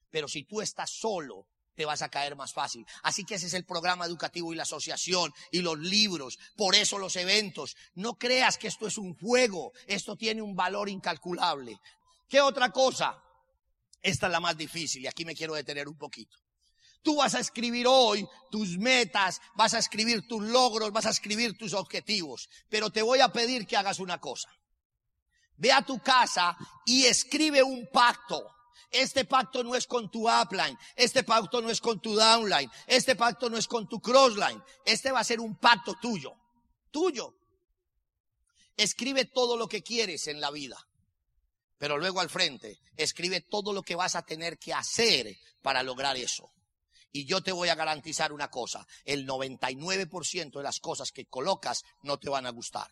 Pero 0.10 0.28
si 0.28 0.44
tú 0.44 0.62
estás 0.62 0.90
solo, 0.90 1.48
te 1.78 1.86
vas 1.86 2.02
a 2.02 2.10
caer 2.10 2.36
más 2.36 2.54
fácil. 2.54 2.86
Así 3.04 3.24
que 3.24 3.36
ese 3.36 3.46
es 3.46 3.54
el 3.54 3.64
programa 3.64 4.06
educativo 4.06 4.52
y 4.52 4.56
la 4.56 4.64
asociación 4.64 5.32
y 5.52 5.62
los 5.62 5.78
libros. 5.78 6.40
Por 6.56 6.74
eso 6.74 6.98
los 6.98 7.16
eventos. 7.16 7.76
No 7.94 8.16
creas 8.16 8.58
que 8.58 8.68
esto 8.68 8.88
es 8.88 8.98
un 8.98 9.14
juego. 9.16 9.72
Esto 9.86 10.16
tiene 10.16 10.42
un 10.42 10.56
valor 10.56 10.90
incalculable. 10.90 11.78
¿Qué 12.28 12.42
otra 12.42 12.72
cosa? 12.72 13.22
Esta 14.02 14.26
es 14.26 14.32
la 14.32 14.40
más 14.40 14.58
difícil 14.58 15.04
y 15.04 15.08
aquí 15.08 15.24
me 15.24 15.36
quiero 15.36 15.54
detener 15.54 15.88
un 15.88 15.98
poquito. 15.98 16.38
Tú 17.04 17.18
vas 17.18 17.36
a 17.36 17.40
escribir 17.40 17.86
hoy 17.88 18.28
tus 18.50 18.78
metas, 18.78 19.40
vas 19.56 19.76
a 19.76 19.80
escribir 19.80 20.28
tus 20.28 20.44
logros, 20.44 20.92
vas 20.92 21.06
a 21.06 21.12
escribir 21.12 21.58
tus 21.58 21.74
objetivos. 21.74 22.50
Pero 22.70 22.90
te 22.90 23.04
voy 23.04 23.20
a 23.22 23.32
pedir 23.32 23.68
que 23.68 23.78
hagas 23.78 24.00
una 24.00 24.20
cosa. 24.20 24.50
Ve 25.58 25.72
a 25.72 25.84
tu 25.84 26.00
casa 26.00 26.56
y 26.86 27.06
escribe 27.06 27.62
un 27.64 27.88
pacto. 27.92 28.58
Este 28.90 29.26
pacto 29.26 29.64
no 29.64 29.76
es 29.76 29.86
con 29.86 30.10
tu 30.10 30.30
upline, 30.30 30.78
este 30.96 31.24
pacto 31.24 31.62
no 31.62 31.70
es 31.70 31.82
con 31.82 32.00
tu 32.00 32.16
downline, 32.16 32.72
este 32.86 33.16
pacto 33.16 33.50
no 33.50 33.58
es 33.58 33.68
con 33.68 33.88
tu 33.88 34.00
crossline, 34.00 34.64
este 34.86 35.12
va 35.12 35.20
a 35.20 35.26
ser 35.26 35.42
un 35.42 35.58
pacto 35.58 35.96
tuyo, 36.02 36.34
tuyo. 36.90 37.36
Escribe 38.78 39.26
todo 39.26 39.58
lo 39.58 39.68
que 39.68 39.84
quieres 39.84 40.28
en 40.28 40.40
la 40.40 40.52
vida, 40.52 40.78
pero 41.78 41.98
luego 41.98 42.22
al 42.22 42.30
frente, 42.30 42.80
escribe 42.96 43.42
todo 43.42 43.74
lo 43.74 43.84
que 43.84 43.96
vas 43.96 44.16
a 44.16 44.22
tener 44.22 44.58
que 44.58 44.74
hacer 44.74 45.36
para 45.62 45.84
lograr 45.84 46.16
eso. 46.16 46.50
Y 47.12 47.26
yo 47.26 47.42
te 47.42 47.52
voy 47.52 47.70
a 47.70 47.76
garantizar 47.76 48.32
una 48.32 48.50
cosa, 48.50 48.88
el 49.04 49.28
99% 49.28 50.58
de 50.58 50.64
las 50.64 50.80
cosas 50.80 51.12
que 51.12 51.26
colocas 51.26 51.84
no 52.04 52.18
te 52.20 52.30
van 52.30 52.46
a 52.46 52.52
gustar. 52.52 52.90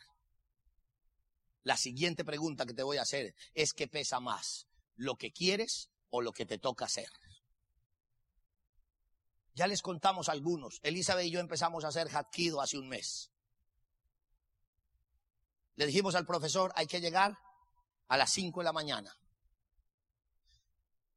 La 1.66 1.78
siguiente 1.78 2.24
pregunta 2.24 2.68
que 2.68 2.76
te 2.76 2.84
voy 2.84 2.98
a 2.98 3.02
hacer 3.02 3.34
es 3.56 3.74
qué 3.74 3.88
pesa 3.88 4.20
más, 4.20 4.68
lo 4.98 5.16
que 5.16 5.32
quieres 5.32 5.90
o 6.12 6.22
lo 6.22 6.32
que 6.32 6.46
te 6.46 6.60
toca 6.60 6.86
hacer. 6.86 7.10
Ya 9.56 9.66
les 9.66 9.82
contamos 9.82 10.30
algunos. 10.30 10.80
Elizabeth 10.84 11.26
y 11.26 11.32
yo 11.32 11.40
empezamos 11.40 11.84
a 11.84 11.88
hacer 11.88 12.08
Hatkido 12.08 12.62
hace 12.62 12.78
un 12.78 12.88
mes. 12.88 13.32
Le 15.76 15.88
dijimos 15.88 16.14
al 16.14 16.28
profesor, 16.28 16.72
hay 16.76 16.86
que 16.86 17.02
llegar 17.02 17.36
a 18.10 18.18
las 18.18 18.32
5 18.32 18.60
de 18.60 18.64
la 18.64 18.72
mañana. 18.72 19.18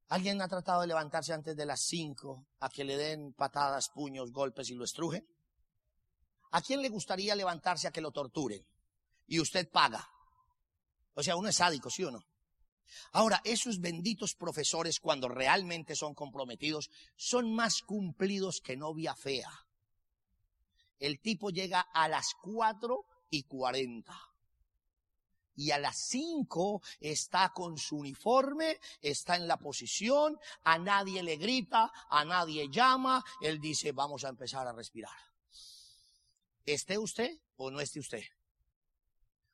¿Alguien 0.09 0.41
ha 0.41 0.49
tratado 0.49 0.81
de 0.81 0.87
levantarse 0.87 1.35
antes 1.35 1.55
de 1.55 1.67
las 1.67 1.83
5 1.83 2.47
a 2.61 2.71
que 2.71 2.85
le 2.85 2.97
den 2.97 3.35
patadas, 3.35 3.91
puños, 3.91 4.33
golpes 4.33 4.71
y 4.71 4.75
lo 4.75 4.85
estrujen? 4.85 5.29
¿A 6.53 6.63
quién 6.63 6.81
le 6.81 6.89
gustaría 6.89 7.35
levantarse 7.35 7.87
a 7.87 7.91
que 7.91 8.01
lo 8.01 8.13
torturen? 8.13 8.67
Y 9.27 9.41
usted 9.41 9.71
paga. 9.71 10.09
O 11.19 11.23
sea, 11.25 11.35
uno 11.35 11.49
es 11.49 11.57
sádico, 11.57 11.91
¿sí 11.91 12.05
o 12.05 12.13
no? 12.13 12.25
Ahora, 13.11 13.41
esos 13.43 13.81
benditos 13.81 14.37
profesores, 14.37 15.01
cuando 15.01 15.29
realmente 15.29 15.97
son 15.97 16.15
comprometidos, 16.15 16.91
son 17.17 17.53
más 17.57 17.83
cumplidos 17.83 18.61
que 18.61 18.77
novia 18.77 19.17
fea. 19.17 19.51
El 21.01 21.19
tipo 21.19 21.51
llega 21.51 21.81
a 21.81 22.07
las 22.07 22.35
cuatro 22.41 23.05
y 23.31 23.43
cuarenta. 23.43 24.17
Y 25.57 25.73
a 25.73 25.79
las 25.81 25.97
cinco 25.97 26.83
está 27.01 27.53
con 27.53 27.79
su 27.79 27.97
uniforme, 27.97 28.79
está 29.03 29.35
en 29.35 29.49
la 29.49 29.57
posición, 29.57 30.39
a 30.63 30.79
nadie 30.79 31.25
le 31.25 31.37
grita, 31.37 31.91
a 32.09 32.25
nadie 32.25 32.69
llama, 32.71 33.25
él 33.41 33.59
dice, 33.59 33.91
vamos 33.91 34.23
a 34.23 34.29
empezar 34.29 34.69
a 34.69 34.73
respirar. 34.73 35.19
¿Esté 36.65 36.97
usted 36.97 37.41
o 37.57 37.73
no 37.73 37.81
esté 37.81 37.99
usted? 37.99 38.23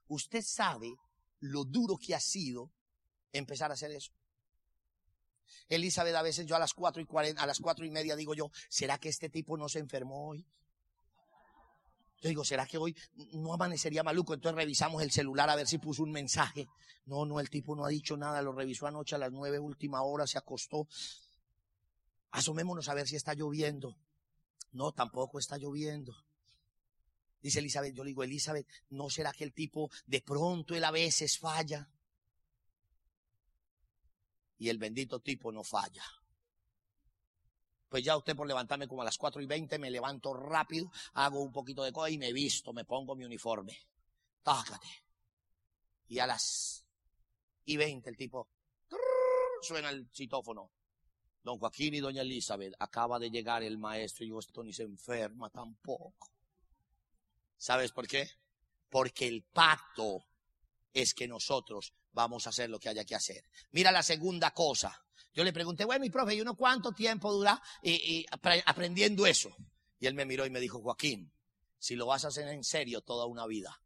Usted 0.08 0.42
sabe 0.42 0.94
lo 1.44 1.64
duro 1.64 1.98
que 1.98 2.14
ha 2.14 2.20
sido 2.20 2.70
empezar 3.32 3.70
a 3.70 3.74
hacer 3.74 3.90
eso. 3.90 4.12
Elizabeth, 5.68 6.14
a 6.14 6.22
veces 6.22 6.46
yo 6.46 6.56
a 6.56 6.58
las 6.58 6.72
cuatro 6.72 7.02
y 7.02 7.04
cuarenta, 7.04 7.42
a 7.42 7.46
las 7.46 7.60
cuatro 7.60 7.84
y 7.84 7.90
media 7.90 8.16
digo 8.16 8.34
yo, 8.34 8.50
¿será 8.68 8.98
que 8.98 9.08
este 9.08 9.28
tipo 9.28 9.56
no 9.56 9.68
se 9.68 9.78
enfermó 9.78 10.28
hoy? 10.28 10.46
Yo 12.22 12.28
digo, 12.28 12.44
¿será 12.44 12.66
que 12.66 12.78
hoy 12.78 12.96
no 13.34 13.52
amanecería 13.52 14.02
maluco? 14.02 14.32
Entonces 14.32 14.56
revisamos 14.56 15.02
el 15.02 15.10
celular 15.10 15.50
a 15.50 15.56
ver 15.56 15.66
si 15.66 15.76
puso 15.76 16.02
un 16.02 16.12
mensaje. 16.12 16.66
No, 17.04 17.26
no, 17.26 17.38
el 17.38 17.50
tipo 17.50 17.76
no 17.76 17.84
ha 17.84 17.88
dicho 17.88 18.16
nada, 18.16 18.40
lo 18.40 18.52
revisó 18.52 18.86
anoche 18.86 19.16
a 19.16 19.18
las 19.18 19.30
nueve 19.30 19.58
última 19.58 20.02
hora, 20.02 20.26
se 20.26 20.38
acostó. 20.38 20.88
Asomémonos 22.30 22.88
a 22.88 22.94
ver 22.94 23.06
si 23.06 23.16
está 23.16 23.34
lloviendo. 23.34 23.98
No, 24.72 24.92
tampoco 24.92 25.38
está 25.38 25.58
lloviendo. 25.58 26.16
Dice 27.44 27.58
Elizabeth, 27.58 27.94
yo 27.94 28.02
le 28.02 28.08
digo, 28.08 28.22
Elizabeth, 28.22 28.66
¿no 28.88 29.10
será 29.10 29.30
que 29.30 29.44
el 29.44 29.52
tipo 29.52 29.90
de 30.06 30.22
pronto 30.22 30.74
él 30.74 30.82
a 30.82 30.90
veces 30.90 31.38
falla? 31.38 31.86
Y 34.56 34.70
el 34.70 34.78
bendito 34.78 35.20
tipo 35.20 35.52
no 35.52 35.62
falla. 35.62 36.02
Pues 37.86 38.02
ya 38.02 38.16
usted 38.16 38.34
por 38.34 38.46
levantarme 38.46 38.88
como 38.88 39.02
a 39.02 39.04
las 39.04 39.18
cuatro 39.18 39.42
y 39.42 39.46
veinte, 39.46 39.78
me 39.78 39.90
levanto 39.90 40.32
rápido, 40.32 40.90
hago 41.12 41.42
un 41.42 41.52
poquito 41.52 41.82
de 41.84 41.92
cosa 41.92 42.08
y 42.08 42.16
me 42.16 42.32
visto, 42.32 42.72
me 42.72 42.86
pongo 42.86 43.14
mi 43.14 43.26
uniforme. 43.26 43.78
Tácate. 44.42 45.04
Y 46.08 46.20
a 46.20 46.26
las 46.26 46.86
y 47.66 47.76
veinte 47.76 48.08
el 48.08 48.16
tipo 48.16 48.48
suena 49.60 49.90
el 49.90 50.08
citófono. 50.14 50.70
Don 51.42 51.58
Joaquín 51.58 51.92
y 51.92 52.00
doña 52.00 52.22
Elizabeth, 52.22 52.72
acaba 52.78 53.18
de 53.18 53.28
llegar 53.28 53.62
el 53.62 53.76
maestro 53.76 54.24
y 54.24 54.30
yo 54.30 54.38
esto 54.38 54.64
ni 54.64 54.72
se 54.72 54.84
enferma 54.84 55.50
tampoco. 55.50 56.33
¿Sabes 57.64 57.92
por 57.92 58.06
qué? 58.06 58.28
Porque 58.90 59.26
el 59.26 59.42
pacto 59.42 60.26
es 60.92 61.14
que 61.14 61.26
nosotros 61.26 61.94
vamos 62.12 62.46
a 62.46 62.50
hacer 62.50 62.68
lo 62.68 62.78
que 62.78 62.90
haya 62.90 63.06
que 63.06 63.14
hacer. 63.14 63.42
Mira 63.70 63.90
la 63.90 64.02
segunda 64.02 64.50
cosa. 64.50 65.02
Yo 65.32 65.42
le 65.42 65.50
pregunté, 65.50 65.86
bueno, 65.86 66.02
mi 66.02 66.10
profe, 66.10 66.34
¿y 66.34 66.42
uno 66.42 66.56
cuánto 66.56 66.92
tiempo 66.92 67.32
dura 67.32 67.58
y, 67.82 68.26
aprendiendo 68.66 69.24
eso? 69.24 69.48
Y 69.98 70.06
él 70.06 70.12
me 70.12 70.26
miró 70.26 70.44
y 70.44 70.50
me 70.50 70.60
dijo, 70.60 70.82
Joaquín, 70.82 71.32
si 71.78 71.96
lo 71.96 72.04
vas 72.04 72.26
a 72.26 72.28
hacer 72.28 72.48
en 72.48 72.64
serio 72.64 73.00
toda 73.00 73.24
una 73.24 73.46
vida. 73.46 73.80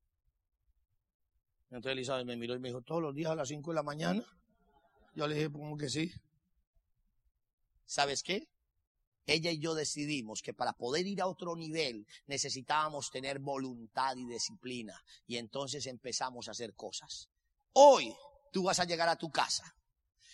Entonces 1.71 1.93
Elizabeth 1.93 2.27
me 2.27 2.37
miró 2.37 2.57
y 2.57 2.59
me 2.59 2.71
dijo, 2.71 2.83
todos 2.83 3.01
los 3.01 3.15
días 3.15 3.31
a 3.31 3.37
las 3.37 3.47
5 3.47 3.71
de 3.71 3.75
la 3.77 3.85
mañana. 3.85 4.27
Yo 5.15 5.29
le 5.29 5.37
dije, 5.37 5.53
como 5.53 5.77
que 5.77 5.89
sí. 5.89 6.13
¿Sabes 7.87 8.25
qué? 8.25 8.49
Ella 9.29 9.51
y 9.51 9.59
yo 9.59 9.75
decidimos 9.75 10.41
que 10.43 10.55
para 10.55 10.73
poder 10.73 11.07
ir 11.07 11.21
a 11.21 11.27
otro 11.27 11.55
nivel 11.55 12.07
necesitábamos 12.27 13.11
tener 13.11 13.39
voluntad 13.39 14.17
y 14.17 14.25
disciplina. 14.25 15.01
Y 15.27 15.37
entonces 15.37 15.87
empezamos 15.87 16.49
a 16.49 16.53
hacer 16.53 16.75
cosas. 16.75 17.29
Hoy 17.75 18.15
tú 18.51 18.65
vas 18.65 18.81
a 18.81 18.85
llegar 18.85 19.09
a 19.09 19.17
tu 19.17 19.31
casa 19.31 19.77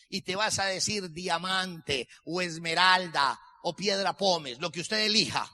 y 0.09 0.23
te 0.23 0.37
vas 0.37 0.61
a 0.61 0.67
decir 0.67 1.11
diamante 1.11 2.09
o 2.25 2.41
esmeralda 2.41 3.39
o 3.63 3.75
piedra 3.75 4.17
pómez, 4.17 4.61
lo 4.61 4.71
que 4.71 4.81
usted 4.81 4.99
elija. 4.99 5.51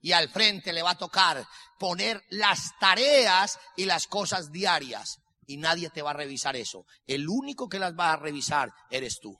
Y 0.00 0.12
al 0.12 0.30
frente 0.30 0.72
le 0.72 0.82
va 0.82 0.92
a 0.92 0.98
tocar 0.98 1.46
poner 1.78 2.22
las 2.30 2.78
tareas 2.78 3.58
y 3.76 3.84
las 3.84 4.06
cosas 4.06 4.50
diarias. 4.50 5.20
Y 5.46 5.58
nadie 5.58 5.90
te 5.90 6.00
va 6.00 6.10
a 6.10 6.14
revisar 6.14 6.56
eso. 6.56 6.86
El 7.06 7.28
único 7.28 7.68
que 7.68 7.78
las 7.78 7.94
va 7.94 8.12
a 8.12 8.16
revisar 8.16 8.72
eres 8.90 9.20
tú. 9.20 9.38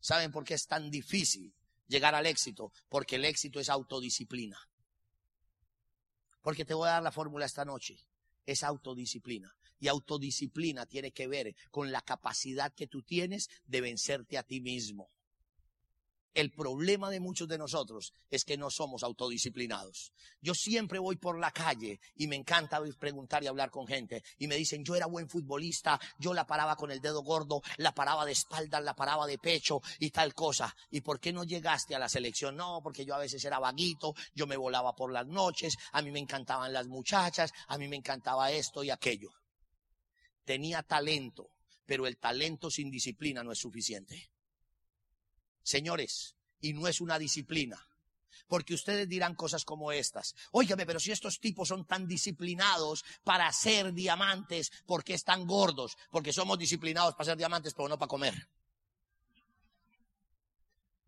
¿Saben 0.00 0.32
por 0.32 0.44
qué 0.44 0.54
es 0.54 0.66
tan 0.66 0.90
difícil 0.90 1.52
llegar 1.86 2.14
al 2.14 2.26
éxito, 2.26 2.72
porque 2.88 3.16
el 3.16 3.24
éxito 3.24 3.60
es 3.60 3.68
autodisciplina. 3.68 4.58
Porque 6.42 6.64
te 6.64 6.74
voy 6.74 6.88
a 6.88 6.92
dar 6.92 7.02
la 7.02 7.12
fórmula 7.12 7.46
esta 7.46 7.64
noche. 7.64 7.98
Es 8.44 8.62
autodisciplina. 8.62 9.52
Y 9.78 9.88
autodisciplina 9.88 10.86
tiene 10.86 11.12
que 11.12 11.26
ver 11.26 11.54
con 11.70 11.90
la 11.90 12.00
capacidad 12.00 12.72
que 12.72 12.86
tú 12.86 13.02
tienes 13.02 13.48
de 13.64 13.80
vencerte 13.80 14.38
a 14.38 14.42
ti 14.42 14.60
mismo. 14.60 15.10
El 16.36 16.50
problema 16.50 17.08
de 17.08 17.18
muchos 17.18 17.48
de 17.48 17.56
nosotros 17.56 18.12
es 18.28 18.44
que 18.44 18.58
no 18.58 18.68
somos 18.68 19.02
autodisciplinados. 19.02 20.12
Yo 20.42 20.52
siempre 20.52 20.98
voy 20.98 21.16
por 21.16 21.38
la 21.38 21.50
calle 21.50 21.98
y 22.14 22.26
me 22.26 22.36
encanta 22.36 22.78
preguntar 22.98 23.42
y 23.42 23.46
hablar 23.46 23.70
con 23.70 23.86
gente 23.86 24.22
y 24.36 24.46
me 24.46 24.56
dicen, 24.56 24.84
yo 24.84 24.94
era 24.94 25.06
buen 25.06 25.30
futbolista, 25.30 25.98
yo 26.18 26.34
la 26.34 26.46
paraba 26.46 26.76
con 26.76 26.90
el 26.90 27.00
dedo 27.00 27.22
gordo, 27.22 27.62
la 27.78 27.94
paraba 27.94 28.26
de 28.26 28.32
espalda, 28.32 28.82
la 28.82 28.94
paraba 28.94 29.26
de 29.26 29.38
pecho 29.38 29.80
y 29.98 30.10
tal 30.10 30.34
cosa. 30.34 30.76
¿Y 30.90 31.00
por 31.00 31.20
qué 31.20 31.32
no 31.32 31.42
llegaste 31.42 31.94
a 31.94 31.98
la 31.98 32.10
selección? 32.10 32.54
No, 32.54 32.80
porque 32.82 33.06
yo 33.06 33.14
a 33.14 33.18
veces 33.18 33.42
era 33.42 33.58
vaguito, 33.58 34.12
yo 34.34 34.46
me 34.46 34.58
volaba 34.58 34.94
por 34.94 35.10
las 35.10 35.26
noches, 35.26 35.74
a 35.92 36.02
mí 36.02 36.10
me 36.10 36.20
encantaban 36.20 36.70
las 36.70 36.86
muchachas, 36.86 37.50
a 37.66 37.78
mí 37.78 37.88
me 37.88 37.96
encantaba 37.96 38.52
esto 38.52 38.84
y 38.84 38.90
aquello. 38.90 39.30
Tenía 40.44 40.82
talento, 40.82 41.48
pero 41.86 42.06
el 42.06 42.18
talento 42.18 42.70
sin 42.70 42.90
disciplina 42.90 43.42
no 43.42 43.52
es 43.52 43.58
suficiente. 43.58 44.35
Señores, 45.66 46.36
y 46.60 46.74
no 46.74 46.86
es 46.86 47.00
una 47.00 47.18
disciplina. 47.18 47.84
Porque 48.46 48.72
ustedes 48.72 49.08
dirán 49.08 49.34
cosas 49.34 49.64
como 49.64 49.90
estas. 49.90 50.36
Óigame, 50.52 50.86
pero 50.86 51.00
si 51.00 51.10
estos 51.10 51.40
tipos 51.40 51.66
son 51.66 51.84
tan 51.84 52.06
disciplinados 52.06 53.04
para 53.24 53.52
ser 53.52 53.92
diamantes, 53.92 54.70
¿por 54.86 55.02
qué 55.02 55.14
están 55.14 55.44
gordos? 55.44 55.96
Porque 56.12 56.32
somos 56.32 56.56
disciplinados 56.56 57.14
para 57.14 57.30
ser 57.30 57.36
diamantes, 57.36 57.74
pero 57.74 57.88
no 57.88 57.98
para 57.98 58.08
comer. 58.08 58.48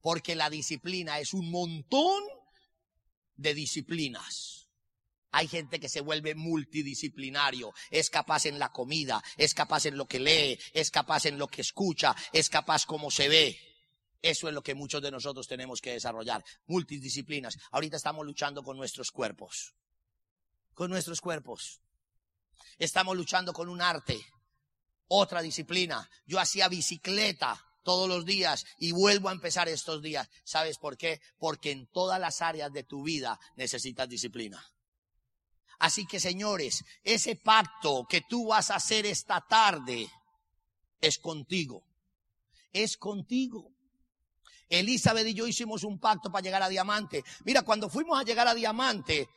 Porque 0.01 0.35
la 0.35 0.51
disciplina 0.51 1.21
es 1.21 1.35
un 1.35 1.53
montón 1.53 2.25
de 3.37 3.55
disciplinas. 3.55 4.69
Hay 5.31 5.47
gente 5.47 5.79
que 5.79 5.89
se 5.89 6.01
vuelve 6.01 6.35
multidisciplinario, 6.35 7.73
es 7.91 8.11
capaz 8.11 8.47
en 8.47 8.59
la 8.59 8.73
comida, 8.73 9.23
es 9.37 9.55
capaz 9.55 9.87
en 9.87 9.97
lo 9.97 10.09
que 10.09 10.19
lee, 10.19 10.59
es 10.73 10.91
capaz 10.91 11.27
en 11.27 11.39
lo 11.39 11.47
que 11.47 11.61
escucha, 11.61 12.17
es 12.33 12.49
capaz 12.49 12.87
como 12.87 13.13
se 13.13 13.29
ve. 13.29 13.69
Eso 14.21 14.49
es 14.49 14.55
lo 14.55 14.63
que 14.63 14.75
muchos 14.75 15.01
de 15.01 15.11
nosotros 15.11 15.47
tenemos 15.47 15.81
que 15.81 15.93
desarrollar. 15.93 16.45
Multidisciplinas. 16.67 17.57
Ahorita 17.71 17.97
estamos 17.97 18.27
luchando 18.27 18.63
con 18.63 18.77
nuestros 18.77 19.11
cuerpos. 19.11 19.75
Con 20.75 20.91
nuestros 20.91 21.21
cuerpos. 21.21 21.81
Estamos 22.79 23.17
luchando 23.17 23.53
con 23.53 23.69
un 23.69 23.81
arte. 23.81 24.21
Otra 25.09 25.41
disciplina. 25.41 26.09
Yo 26.27 26.41
hacía 26.41 26.69
bicicleta 26.69 27.65
todos 27.85 28.09
los 28.09 28.25
días 28.25 28.67
y 28.79 28.93
vuelvo 28.93 29.29
a 29.29 29.33
empezar 29.33 29.69
estos 29.69 30.03
días. 30.03 30.29
¿Sabes 30.45 30.79
por 30.79 30.97
qué? 30.97 31.21
Porque 31.39 31.71
en 31.71 31.87
todas 31.87 32.21
las 32.21 32.43
áreas 32.43 32.73
de 32.73 32.85
tu 32.85 33.03
vida 33.03 33.39
necesitas 33.57 34.09
disciplina. 34.09 34.63
Así 35.79 36.07
que 36.07 36.19
señores, 36.19 36.85
ese 37.05 37.37
pacto 37.37 38.05
que 38.09 38.23
tú 38.29 38.49
vas 38.49 38.71
a 38.71 38.77
hacer 38.77 39.07
esta 39.07 39.41
tarde 39.41 40.11
es 41.01 41.19
contigo. 41.19 41.85
Es 42.73 42.97
contigo. 42.97 43.73
Elizabeth 44.69 45.27
y 45.27 45.35
yo 45.35 45.47
hicimos 45.47 45.85
un 45.85 45.99
pacto 45.99 46.31
para 46.31 46.43
llegar 46.43 46.63
a 46.63 46.69
Diamante. 46.69 47.25
Mira, 47.45 47.63
cuando 47.63 47.89
fuimos 47.89 48.21
a 48.21 48.25
llegar 48.25 48.49
a 48.49 48.55
Diamante, 48.55 49.29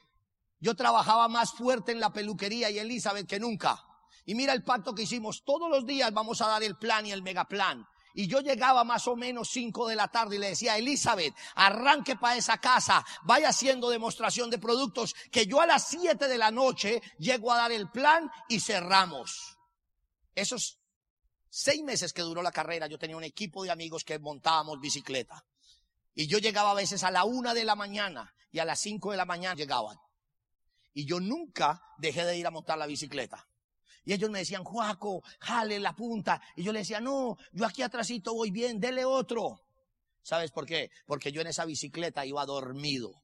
yo 0.60 0.76
trabajaba 0.76 1.28
más 1.28 1.54
fuerte 1.54 1.92
en 1.92 2.00
la 2.00 2.12
peluquería 2.12 2.70
y 2.70 2.80
Elizabeth 2.80 3.28
que 3.28 3.40
nunca. 3.40 3.84
Y 4.26 4.36
mira 4.36 4.54
el 4.54 4.64
pacto 4.64 4.94
que 4.94 5.04
hicimos. 5.04 5.44
Todos 5.44 5.70
los 5.70 5.86
días 5.86 6.14
vamos 6.14 6.42
a 6.42 6.48
dar 6.48 6.64
el 6.64 6.78
plan 6.78 7.06
y 7.06 7.12
el 7.12 7.24
megaplan. 7.24 7.88
Y 8.14 8.28
yo 8.28 8.42
llegaba 8.42 8.84
más 8.84 9.08
o 9.08 9.16
menos 9.16 9.50
cinco 9.50 9.88
de 9.88 9.96
la 9.96 10.10
tarde 10.10 10.36
y 10.36 10.40
le 10.40 10.50
decía, 10.50 10.78
Elizabeth, 10.78 11.34
arranque 11.56 12.18
para 12.18 12.36
esa 12.36 12.58
casa, 12.58 13.06
vaya 13.24 13.50
haciendo 13.50 13.90
demostración 13.90 14.50
de 14.50 14.60
productos, 14.60 15.16
que 15.32 15.46
yo 15.46 15.62
a 15.62 15.66
las 15.66 15.88
siete 15.88 16.28
de 16.28 16.38
la 16.38 16.52
noche 16.52 17.02
llego 17.18 17.52
a 17.52 17.58
dar 17.58 17.72
el 17.72 17.90
plan 17.90 18.30
y 18.50 18.60
cerramos. 18.60 19.58
Esos 20.36 20.81
seis 21.52 21.84
meses 21.84 22.14
que 22.14 22.22
duró 22.22 22.42
la 22.42 22.52
carrera, 22.52 22.88
yo 22.88 22.98
tenía 22.98 23.18
un 23.18 23.26
equipo 23.26 23.64
de 23.64 23.72
amigos 23.72 24.04
que 24.06 24.18
montábamos 24.18 24.80
bicicleta. 24.80 25.46
Y 26.16 26.26
yo 26.28 26.40
llegaba 26.40 26.72
a 26.72 26.76
veces 26.76 27.04
a 27.04 27.12
la 27.12 27.26
una 27.26 27.54
de 27.54 27.66
la 27.66 27.76
mañana 27.76 28.34
y 28.52 28.60
a 28.60 28.66
las 28.66 28.80
cinco 28.80 29.12
de 29.12 29.18
la 29.18 29.26
mañana 29.26 29.56
llegaban. 29.56 29.98
Y 30.94 31.06
yo 31.06 31.20
nunca 31.20 31.84
dejé 31.98 32.26
de 32.26 32.38
ir 32.38 32.48
a 32.48 32.52
montar 32.52 32.78
la 32.78 32.88
bicicleta. 32.88 33.48
Y 34.04 34.14
ellos 34.14 34.30
me 34.30 34.40
decían, 34.40 34.64
Juaco, 34.64 35.22
jale 35.40 35.80
la 35.80 35.96
punta. 35.96 36.42
Y 36.56 36.64
yo 36.64 36.72
le 36.72 36.80
decía, 36.80 37.00
no, 37.00 37.38
yo 37.52 37.66
aquí 37.66 37.82
atrásito 37.82 38.34
voy 38.34 38.50
bien, 38.50 38.80
dele 38.80 39.06
otro. 39.06 39.62
¿Sabes 40.24 40.52
por 40.52 40.66
qué? 40.66 40.90
Porque 41.06 41.32
yo 41.32 41.42
en 41.42 41.48
esa 41.48 41.66
bicicleta 41.66 42.26
iba 42.26 42.46
dormido. 42.46 43.22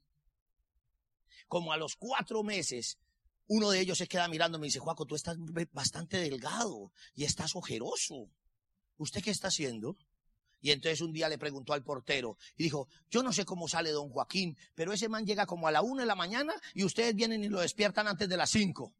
Como 1.47 1.71
a 1.71 1.77
los 1.77 1.95
cuatro 1.95 2.43
meses 2.43 2.97
uno 3.47 3.71
de 3.71 3.79
ellos 3.79 3.97
se 3.97 4.07
queda 4.07 4.27
mirando 4.27 4.57
y 4.57 4.61
me 4.61 4.67
dice, 4.67 4.79
Juaco, 4.79 5.05
tú 5.05 5.15
estás 5.15 5.37
bastante 5.71 6.17
delgado 6.17 6.91
y 7.15 7.23
estás 7.23 7.55
ojeroso. 7.55 8.29
¿Usted 8.97 9.23
qué 9.23 9.31
está 9.31 9.47
haciendo? 9.47 9.97
Y 10.59 10.71
entonces 10.71 11.01
un 11.01 11.13
día 11.13 11.29
le 11.29 11.37
preguntó 11.37 11.73
al 11.73 11.83
portero 11.83 12.37
y 12.55 12.63
dijo, 12.63 12.87
yo 13.09 13.23
no 13.23 13.31
sé 13.31 13.45
cómo 13.45 13.67
sale 13.67 13.91
don 13.91 14.09
Joaquín, 14.09 14.57
pero 14.75 14.91
ese 14.91 15.07
man 15.07 15.25
llega 15.25 15.45
como 15.45 15.67
a 15.67 15.71
la 15.71 15.81
una 15.81 16.01
de 16.01 16.07
la 16.07 16.15
mañana 16.15 16.53
y 16.73 16.83
ustedes 16.83 17.15
vienen 17.15 17.43
y 17.43 17.49
lo 17.49 17.61
despiertan 17.61 18.07
antes 18.07 18.27
de 18.27 18.37
las 18.37 18.49
cinco. 18.49 18.93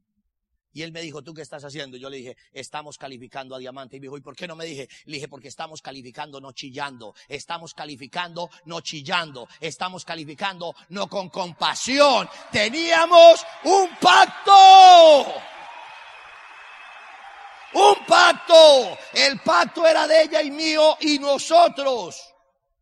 Y 0.74 0.84
él 0.84 0.92
me 0.92 1.02
dijo, 1.02 1.22
¿tú 1.22 1.34
qué 1.34 1.42
estás 1.42 1.64
haciendo? 1.64 1.98
Yo 1.98 2.10
le 2.10 2.18
dije, 2.18 2.38
estamos 2.52 2.98
calificando 2.98 3.56
a 3.56 3.60
diamante. 3.60 3.98
Y 3.98 4.00
me 4.00 4.06
dijo, 4.06 4.18
¿y 4.18 4.22
por 4.22 4.36
qué 4.36 4.48
no 4.48 4.56
me 4.56 4.66
dije? 4.66 4.88
Le 5.06 5.16
dije, 5.16 5.28
porque 5.28 5.48
estamos 5.48 5.82
calificando 5.82 6.40
no 6.40 6.52
chillando. 6.52 7.16
Estamos 7.28 7.74
calificando 7.74 8.50
no 8.66 8.82
chillando. 8.82 9.48
Estamos 9.60 10.06
calificando 10.06 10.76
no 10.90 11.08
con 11.08 11.30
compasión. 11.30 12.30
Teníamos 12.52 13.46
un 13.64 13.90
pacto. 14.00 15.26
Un 17.74 18.06
pacto. 18.06 18.98
El 19.14 19.40
pacto 19.40 19.86
era 19.86 20.08
de 20.08 20.24
ella 20.24 20.42
y 20.42 20.52
mío 20.52 20.98
y 21.02 21.20
nosotros. 21.20 22.22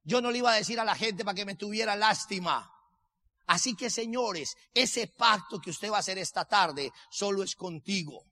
Yo 0.04 0.22
no 0.22 0.32
le 0.32 0.40
iba 0.40 0.52
a 0.52 0.56
decir 0.56 0.80
a 0.80 0.86
la 0.86 0.96
gente 0.96 1.26
para 1.26 1.36
que 1.36 1.46
me 1.46 1.56
tuviera 1.56 1.96
lástima. 1.96 2.75
Así 3.48 3.76
que 3.76 3.90
señores, 3.90 4.58
ese 4.74 5.08
pacto 5.08 5.60
que 5.60 5.70
usted 5.70 5.92
va 5.92 5.98
a 5.98 6.00
hacer 6.00 6.18
esta 6.18 6.46
tarde 6.46 6.92
solo 7.10 7.44
es 7.44 7.56
contigo. 7.56 8.26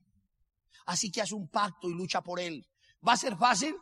Así 0.86 1.10
que 1.10 1.22
haz 1.22 1.32
un 1.32 1.48
pacto 1.48 1.88
y 1.88 1.94
lucha 1.94 2.20
por 2.20 2.40
él. 2.40 2.66
¿Va 3.06 3.12
a 3.12 3.16
ser 3.16 3.36
fácil? 3.36 3.76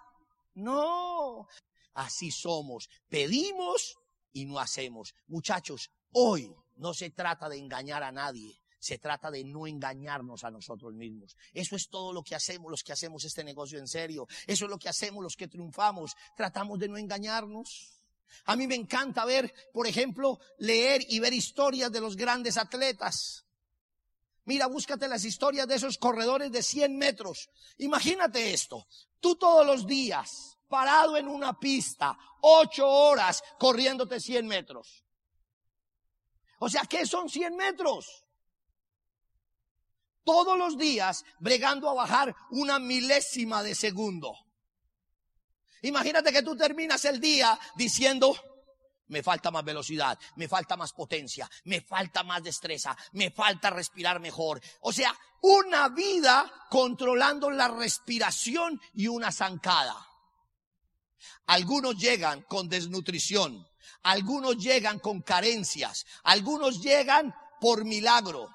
No. 0.54 1.46
Así 1.94 2.30
somos. 2.30 2.88
Pedimos 3.08 3.98
y 4.32 4.44
no 4.44 4.58
hacemos. 4.58 5.14
Muchachos, 5.26 5.90
hoy 6.12 6.54
no 6.76 6.94
se 6.94 7.10
trata 7.10 7.48
de 7.48 7.58
engañar 7.58 8.02
a 8.02 8.12
nadie. 8.12 8.58
Se 8.78 8.98
trata 8.98 9.30
de 9.30 9.44
no 9.44 9.66
engañarnos 9.66 10.42
a 10.42 10.50
nosotros 10.50 10.92
mismos. 10.92 11.36
Eso 11.52 11.76
es 11.76 11.88
todo 11.88 12.12
lo 12.12 12.22
que 12.22 12.34
hacemos 12.34 12.70
los 12.70 12.82
que 12.82 12.92
hacemos 12.92 13.24
este 13.24 13.44
negocio 13.44 13.78
en 13.78 13.86
serio. 13.86 14.26
Eso 14.46 14.64
es 14.64 14.70
lo 14.70 14.78
que 14.78 14.88
hacemos 14.88 15.22
los 15.22 15.36
que 15.36 15.46
triunfamos. 15.46 16.14
Tratamos 16.36 16.80
de 16.80 16.88
no 16.88 16.98
engañarnos. 16.98 18.01
A 18.44 18.56
mí 18.56 18.66
me 18.66 18.74
encanta 18.74 19.24
ver, 19.24 19.52
por 19.72 19.86
ejemplo, 19.86 20.40
leer 20.58 21.04
y 21.08 21.18
ver 21.20 21.32
historias 21.32 21.92
de 21.92 22.00
los 22.00 22.16
grandes 22.16 22.56
atletas. 22.56 23.44
Mira, 24.44 24.66
búscate 24.66 25.06
las 25.08 25.24
historias 25.24 25.68
de 25.68 25.76
esos 25.76 25.98
corredores 25.98 26.50
de 26.50 26.62
100 26.62 26.96
metros. 26.96 27.50
Imagínate 27.78 28.52
esto. 28.52 28.86
Tú 29.20 29.36
todos 29.36 29.64
los 29.64 29.86
días, 29.86 30.58
parado 30.68 31.16
en 31.16 31.28
una 31.28 31.58
pista, 31.58 32.18
ocho 32.40 32.88
horas 32.88 33.42
corriéndote 33.58 34.18
100 34.18 34.46
metros. 34.46 35.04
O 36.58 36.68
sea, 36.68 36.82
¿qué 36.82 37.06
son 37.06 37.28
100 37.28 37.56
metros? 37.56 38.24
Todos 40.24 40.56
los 40.56 40.78
días 40.78 41.24
bregando 41.38 41.88
a 41.88 41.94
bajar 41.94 42.34
una 42.50 42.78
milésima 42.78 43.62
de 43.62 43.74
segundo. 43.74 44.34
Imagínate 45.82 46.32
que 46.32 46.42
tú 46.42 46.56
terminas 46.56 47.04
el 47.04 47.20
día 47.20 47.58
diciendo, 47.74 48.36
me 49.08 49.22
falta 49.22 49.50
más 49.50 49.64
velocidad, 49.64 50.18
me 50.36 50.48
falta 50.48 50.76
más 50.76 50.92
potencia, 50.92 51.48
me 51.64 51.80
falta 51.80 52.22
más 52.22 52.42
destreza, 52.42 52.96
me 53.12 53.30
falta 53.30 53.70
respirar 53.70 54.20
mejor. 54.20 54.60
O 54.80 54.92
sea, 54.92 55.14
una 55.42 55.88
vida 55.88 56.50
controlando 56.70 57.50
la 57.50 57.68
respiración 57.68 58.80
y 58.94 59.08
una 59.08 59.32
zancada. 59.32 60.06
Algunos 61.46 61.96
llegan 61.98 62.42
con 62.42 62.68
desnutrición, 62.68 63.66
algunos 64.02 64.56
llegan 64.56 64.98
con 64.98 65.20
carencias, 65.22 66.06
algunos 66.22 66.80
llegan 66.80 67.34
por 67.60 67.84
milagro. 67.84 68.48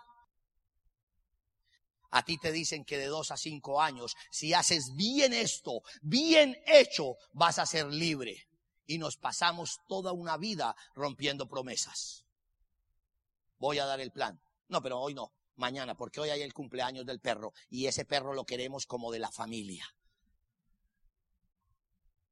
A 2.12 2.24
ti 2.24 2.38
te 2.38 2.52
dicen 2.52 2.86
que 2.86 2.98
de 2.98 3.08
dos 3.08 3.32
a 3.32 3.38
cinco 3.38 3.82
años, 3.82 4.16
si 4.32 4.54
haces 4.54 4.96
bien 4.96 5.34
esto, 5.34 5.82
bien 6.02 6.58
hecho, 6.66 7.18
vas 7.34 7.60
a 7.60 7.66
ser 7.66 7.88
libre. 7.88 8.48
Y 8.86 8.98
nos 8.98 9.18
pasamos 9.18 9.80
toda 9.88 10.14
una 10.14 10.38
vida 10.38 10.76
rompiendo 10.96 11.48
promesas. 11.48 12.26
Voy 13.60 13.80
a 13.80 13.86
dar 13.86 14.00
el 14.00 14.12
plan. 14.12 14.40
No, 14.70 14.82
pero 14.82 15.00
hoy 15.00 15.14
no, 15.14 15.34
mañana, 15.56 15.96
porque 15.96 16.22
hoy 16.22 16.30
hay 16.30 16.42
el 16.42 16.54
cumpleaños 16.54 17.06
del 17.06 17.20
perro 17.20 17.54
y 17.70 17.88
ese 17.88 18.06
perro 18.06 18.34
lo 18.34 18.46
queremos 18.46 18.86
como 18.86 19.12
de 19.12 19.20
la 19.20 19.32
familia. 19.32 19.86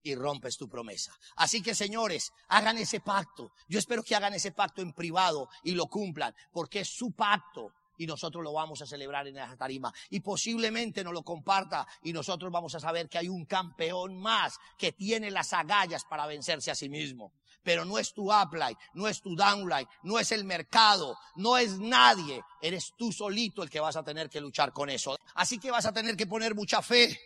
Y 0.03 0.15
rompes 0.15 0.55
tu 0.55 0.69
promesa. 0.69 1.17
Así 1.35 1.61
que 1.61 1.73
señores, 1.73 2.31
hagan 2.47 2.77
ese 2.77 2.99
pacto. 2.99 3.51
Yo 3.67 3.79
espero 3.79 4.03
que 4.03 4.15
hagan 4.15 4.35
ese 4.35 4.51
pacto 4.51 4.81
en 4.81 4.93
privado 4.93 5.49
y 5.63 5.71
lo 5.71 5.87
cumplan, 5.87 6.33
porque 6.53 6.81
es 6.81 6.89
su 6.89 7.11
pacto 7.11 7.73
y 7.97 8.05
nosotros 8.05 8.43
lo 8.43 8.53
vamos 8.53 8.81
a 8.81 8.85
celebrar 8.85 9.27
en 9.27 9.37
esa 9.37 9.55
tarima. 9.55 9.93
Y 10.09 10.19
posiblemente 10.19 11.03
nos 11.03 11.13
lo 11.13 11.23
comparta 11.23 11.87
y 12.03 12.13
nosotros 12.13 12.51
vamos 12.51 12.75
a 12.75 12.79
saber 12.79 13.09
que 13.09 13.17
hay 13.17 13.29
un 13.29 13.45
campeón 13.45 14.17
más 14.17 14.57
que 14.77 14.91
tiene 14.91 15.31
las 15.31 15.53
agallas 15.53 16.05
para 16.05 16.25
vencerse 16.25 16.71
a 16.71 16.75
sí 16.75 16.89
mismo. 16.89 17.33
Pero 17.63 17.83
no 17.83 17.97
es 17.97 18.13
tu 18.13 18.31
upline, 18.31 18.77
no 18.93 19.07
es 19.07 19.21
tu 19.21 19.35
downline, 19.35 19.87
no 20.03 20.19
es 20.19 20.31
el 20.31 20.43
mercado, 20.43 21.17
no 21.35 21.57
es 21.57 21.79
nadie. 21.79 22.41
Eres 22.61 22.93
tú 22.95 23.11
solito 23.11 23.63
el 23.63 23.69
que 23.69 23.79
vas 23.79 23.95
a 23.95 24.03
tener 24.03 24.29
que 24.29 24.39
luchar 24.39 24.71
con 24.71 24.89
eso. 24.89 25.17
Así 25.33 25.59
que 25.59 25.71
vas 25.71 25.85
a 25.85 25.93
tener 25.93 26.15
que 26.15 26.27
poner 26.27 26.53
mucha 26.53 26.83
fe, 26.83 27.19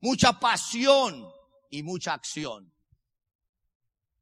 mucha 0.00 0.38
pasión 0.38 1.26
y 1.70 1.82
mucha 1.82 2.12
acción. 2.12 2.75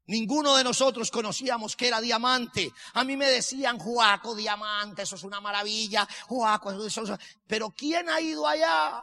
Ninguno 0.07 0.57
de 0.57 0.65
nosotros 0.65 1.11
conocíamos 1.11 1.77
que 1.77 1.89
era 1.89 2.01
diamante. 2.01 2.71
A 2.93 3.05
mí 3.05 3.17
me 3.17 3.31
decían, 3.31 3.79
Juaco, 3.79 4.35
diamante, 4.35 5.03
eso 5.03 5.17
es 5.17 5.23
una 5.23 5.41
maravilla. 5.41 6.07
Juaco, 6.27 6.73
eso, 6.73 7.03
eso. 7.03 7.19
Pero 7.47 7.71
¿quién 7.71 8.09
ha 8.11 8.21
ido 8.21 8.47
allá? 8.47 9.03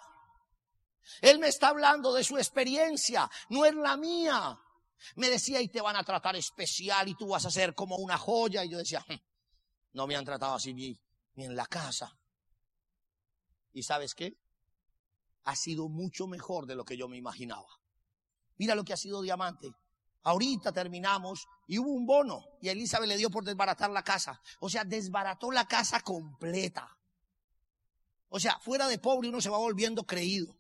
Él 1.22 1.40
me 1.40 1.48
está 1.48 1.70
hablando 1.70 2.14
de 2.14 2.24
su 2.24 2.38
experiencia, 2.38 3.30
no 3.50 3.66
es 3.66 3.74
la 3.74 3.98
mía. 3.98 4.60
Me 5.16 5.30
decía, 5.30 5.60
y 5.60 5.68
te 5.68 5.82
van 5.82 5.96
a 5.96 6.04
tratar 6.04 6.36
especial 6.36 7.08
y 7.08 7.16
tú 7.16 7.30
vas 7.30 7.46
a 7.46 7.52
ser 7.52 7.74
como 7.74 7.96
una 7.96 8.18
joya. 8.18 8.64
Y 8.64 8.70
yo 8.70 8.78
decía, 8.78 9.04
hm, 9.08 9.16
no 9.94 10.06
me 10.06 10.16
han 10.16 10.26
tratado 10.26 10.54
así 10.54 10.74
ni, 10.74 11.00
ni 11.34 11.46
en 11.46 11.56
la 11.56 11.66
casa. 11.66 12.16
¿Y 13.74 13.82
sabes 13.84 14.14
qué? 14.14 14.38
Ha 15.46 15.56
sido 15.56 15.90
mucho 15.90 16.28
mejor 16.28 16.68
de 16.68 16.76
lo 16.76 16.86
que 16.86 16.98
yo 16.98 17.08
me 17.08 17.18
imaginaba. 17.18 17.68
Mira 18.58 18.76
lo 18.76 18.84
que 18.84 18.94
ha 18.94 18.98
sido 18.98 19.24
diamante. 19.24 19.72
Ahorita 20.24 20.72
terminamos 20.72 21.48
y 21.68 21.80
hubo 21.80 21.92
un 21.92 22.06
bono 22.06 22.46
y 22.62 22.70
Elizabeth 22.70 23.08
le 23.08 23.18
dio 23.18 23.30
por 23.30 23.44
desbaratar 23.44 23.90
la 23.90 24.04
casa. 24.04 24.40
O 24.60 24.70
sea, 24.70 24.84
desbarató 24.84 25.52
la 25.52 25.68
casa 25.68 26.02
completa. 26.02 26.98
O 28.30 28.40
sea, 28.40 28.60
fuera 28.60 28.88
de 28.88 29.00
pobre 29.00 29.30
uno 29.30 29.42
se 29.42 29.50
va 29.50 29.58
volviendo 29.58 30.06
creído. 30.06 30.56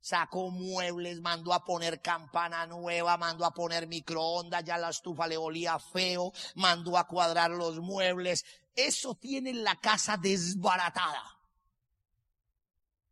Sacó 0.00 0.50
muebles, 0.50 1.20
mandó 1.20 1.52
a 1.52 1.64
poner 1.64 2.00
campana 2.00 2.66
nueva, 2.66 3.16
mandó 3.16 3.44
a 3.44 3.52
poner 3.52 3.86
microondas, 3.86 4.64
ya 4.64 4.78
la 4.78 4.90
estufa 4.90 5.26
le 5.26 5.36
olía 5.36 5.78
feo, 5.78 6.32
mandó 6.54 6.96
a 6.96 7.06
cuadrar 7.06 7.50
los 7.50 7.80
muebles. 7.80 8.44
Eso 8.74 9.14
tiene 9.14 9.52
la 9.52 9.76
casa 9.76 10.16
desbaratada. 10.16 11.22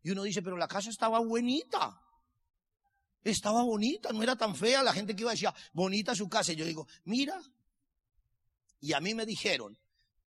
Y 0.01 0.11
uno 0.11 0.23
dice, 0.23 0.41
pero 0.41 0.57
la 0.57 0.67
casa 0.67 0.89
estaba 0.89 1.19
buenita 1.19 2.01
estaba 3.23 3.63
bonita, 3.63 4.11
no 4.11 4.23
era 4.23 4.35
tan 4.35 4.55
fea. 4.55 4.83
La 4.83 4.93
gente 4.93 5.15
que 5.15 5.21
iba 5.21 5.31
decía, 5.31 5.53
bonita 5.73 6.15
su 6.15 6.27
casa. 6.29 6.53
Y 6.53 6.55
yo 6.55 6.65
digo, 6.65 6.87
mira. 7.05 7.39
Y 8.79 8.93
a 8.93 8.99
mí 8.99 9.15
me 9.15 9.25
dijeron 9.25 9.77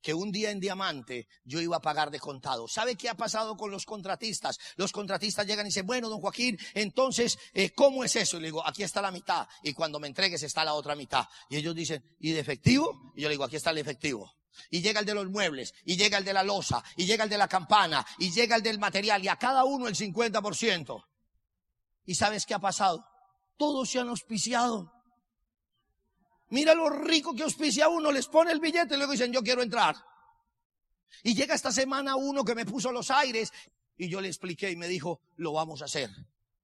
que 0.02 0.14
un 0.14 0.32
día 0.32 0.50
en 0.50 0.60
Diamante 0.60 1.28
yo 1.44 1.60
iba 1.60 1.76
a 1.76 1.80
pagar 1.80 2.10
de 2.10 2.18
contado. 2.18 2.66
¿Sabe 2.68 2.96
qué 2.96 3.08
ha 3.08 3.16
pasado 3.16 3.56
con 3.56 3.70
los 3.70 3.84
contratistas? 3.84 4.58
Los 4.76 4.92
contratistas 4.92 5.46
llegan 5.46 5.66
y 5.66 5.68
dicen, 5.68 5.86
bueno, 5.86 6.08
don 6.08 6.20
Joaquín, 6.20 6.58
entonces, 6.74 7.38
eh, 7.52 7.70
¿cómo 7.70 8.04
es 8.04 8.16
eso? 8.16 8.38
Y 8.38 8.40
le 8.40 8.46
digo, 8.48 8.66
aquí 8.66 8.82
está 8.82 9.02
la 9.02 9.10
mitad. 9.10 9.46
Y 9.62 9.72
cuando 9.72 10.00
me 10.00 10.08
entregues 10.08 10.42
está 10.42 10.64
la 10.64 10.74
otra 10.74 10.94
mitad. 10.94 11.26
Y 11.48 11.56
ellos 11.56 11.74
dicen, 11.74 12.02
¿y 12.18 12.32
de 12.32 12.40
efectivo? 12.40 13.12
Y 13.14 13.22
yo 13.22 13.28
le 13.28 13.34
digo, 13.34 13.44
aquí 13.44 13.56
está 13.56 13.70
el 13.70 13.78
efectivo. 13.78 14.32
Y 14.70 14.82
llega 14.82 15.00
el 15.00 15.06
de 15.06 15.14
los 15.14 15.28
muebles, 15.30 15.72
y 15.84 15.96
llega 15.96 16.18
el 16.18 16.24
de 16.24 16.32
la 16.32 16.42
losa, 16.42 16.82
y 16.96 17.06
llega 17.06 17.24
el 17.24 17.30
de 17.30 17.38
la 17.38 17.48
campana, 17.48 18.04
y 18.18 18.30
llega 18.30 18.56
el 18.56 18.62
del 18.62 18.78
material, 18.78 19.24
y 19.24 19.28
a 19.28 19.36
cada 19.36 19.64
uno 19.64 19.86
el 19.86 19.94
50%. 19.94 21.04
¿Y 22.10 22.16
sabes 22.16 22.44
qué 22.44 22.54
ha 22.54 22.58
pasado? 22.58 23.06
Todos 23.56 23.88
se 23.88 24.00
han 24.00 24.08
auspiciado. 24.08 24.92
Mira 26.48 26.74
lo 26.74 26.90
rico 26.90 27.36
que 27.36 27.44
auspicia 27.44 27.88
uno, 27.88 28.10
les 28.10 28.26
pone 28.26 28.50
el 28.50 28.58
billete 28.58 28.94
y 28.94 28.96
luego 28.96 29.12
dicen, 29.12 29.32
yo 29.32 29.44
quiero 29.44 29.62
entrar. 29.62 29.94
Y 31.22 31.36
llega 31.36 31.54
esta 31.54 31.70
semana 31.70 32.16
uno 32.16 32.44
que 32.44 32.56
me 32.56 32.66
puso 32.66 32.90
los 32.90 33.12
aires 33.12 33.52
y 33.96 34.08
yo 34.08 34.20
le 34.20 34.26
expliqué 34.26 34.72
y 34.72 34.76
me 34.76 34.88
dijo, 34.88 35.20
lo 35.36 35.52
vamos 35.52 35.82
a 35.82 35.84
hacer. 35.84 36.10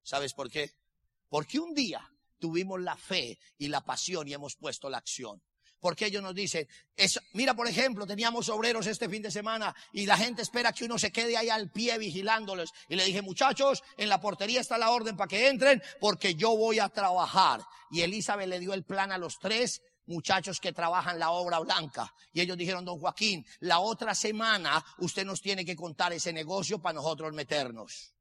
¿Sabes 0.03 0.35
por 0.35 0.51
qué? 0.51 0.73
Porque 1.29 1.61
un 1.61 1.75
día 1.75 2.05
tuvimos 2.41 2.81
la 2.81 2.97
fe 2.97 3.39
y 3.57 3.69
la 3.69 3.83
pasión 3.83 4.27
y 4.27 4.33
hemos 4.33 4.57
puesto 4.57 4.91
la 4.91 4.99
acción. 4.99 5.41
Porque 5.81 6.07
ellos 6.07 6.23
nos 6.23 6.35
dicen, 6.35 6.67
mira 7.33 7.55
por 7.55 7.69
ejemplo, 7.69 8.07
teníamos 8.07 8.49
obreros 8.49 8.87
este 8.87 9.09
fin 9.09 9.23
de 9.23 9.31
semana 9.31 9.75
y 9.93 10.07
la 10.07 10.17
gente 10.17 10.43
espera 10.43 10.73
que 10.73 10.85
uno 10.85 10.99
se 10.99 11.13
quede 11.13 11.37
ahí 11.37 11.49
al 11.49 11.71
pie 11.71 11.99
vigilándoles. 11.99 12.71
Y 12.89 12.97
le 12.97 13.05
dije, 13.05 13.23
muchachos, 13.23 13.83
en 13.97 14.09
la 14.09 14.21
portería 14.21 14.61
está 14.61 14.79
la 14.79 14.91
orden 14.91 15.17
para 15.17 15.29
que 15.29 15.49
entren 15.49 15.83
porque 16.01 16.35
yo 16.35 16.57
voy 16.57 16.79
a 16.79 16.89
trabajar. 16.89 17.61
Y 17.91 18.01
Elizabeth 18.01 18.49
le 18.49 18.59
dio 18.59 18.75
el 18.75 18.85
plan 18.85 19.13
a 19.13 19.19
los 19.19 19.39
tres 19.39 19.83
muchachos 20.07 20.61
que 20.61 20.73
trabajan 20.73 21.19
la 21.19 21.31
obra 21.31 21.59
blanca. 21.59 22.13
Y 22.33 22.41
ellos 22.41 22.57
dijeron, 22.57 22.85
don 22.85 22.99
Joaquín, 22.99 23.45
la 23.61 23.81
otra 23.81 24.15
semana 24.15 24.85
usted 24.99 25.25
nos 25.25 25.41
tiene 25.41 25.65
que 25.65 25.77
contar 25.77 26.13
ese 26.13 26.33
negocio 26.33 26.81
para 26.81 26.95
nosotros 26.95 27.33
meternos. 27.33 28.13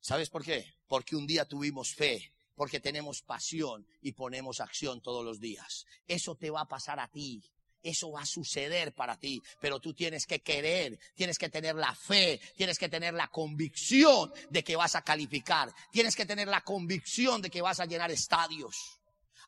¿Sabes 0.00 0.30
por 0.30 0.44
qué? 0.44 0.74
Porque 0.86 1.16
un 1.16 1.26
día 1.26 1.46
tuvimos 1.46 1.94
fe 1.94 2.32
porque 2.56 2.80
tenemos 2.80 3.22
pasión 3.22 3.86
y 4.02 4.12
ponemos 4.12 4.60
acción 4.60 5.00
todos 5.00 5.24
los 5.24 5.38
días. 5.38 5.86
Eso 6.08 6.34
te 6.34 6.50
va 6.50 6.62
a 6.62 6.68
pasar 6.68 6.98
a 6.98 7.08
ti. 7.08 7.42
Eso 7.82 8.10
va 8.10 8.22
a 8.22 8.26
suceder 8.26 8.92
para 8.94 9.16
ti, 9.16 9.40
pero 9.60 9.78
tú 9.78 9.94
tienes 9.94 10.26
que 10.26 10.40
querer, 10.40 10.98
tienes 11.14 11.38
que 11.38 11.48
tener 11.48 11.76
la 11.76 11.94
fe, 11.94 12.40
tienes 12.56 12.80
que 12.80 12.88
tener 12.88 13.14
la 13.14 13.28
convicción 13.28 14.32
de 14.50 14.64
que 14.64 14.74
vas 14.74 14.96
a 14.96 15.02
calificar, 15.02 15.72
tienes 15.92 16.16
que 16.16 16.26
tener 16.26 16.48
la 16.48 16.62
convicción 16.62 17.40
de 17.40 17.48
que 17.48 17.62
vas 17.62 17.78
a 17.78 17.84
llenar 17.84 18.10
estadios. 18.10 18.98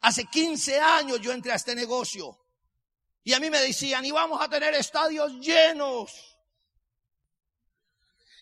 Hace 0.02 0.26
15 0.26 0.78
años 0.78 1.20
yo 1.20 1.32
entré 1.32 1.50
a 1.50 1.56
este 1.56 1.74
negocio 1.74 2.38
y 3.24 3.32
a 3.32 3.40
mí 3.40 3.50
me 3.50 3.58
decían, 3.58 4.04
y 4.04 4.12
vamos 4.12 4.40
a 4.40 4.48
tener 4.48 4.72
estadios 4.74 5.32
llenos. 5.40 6.37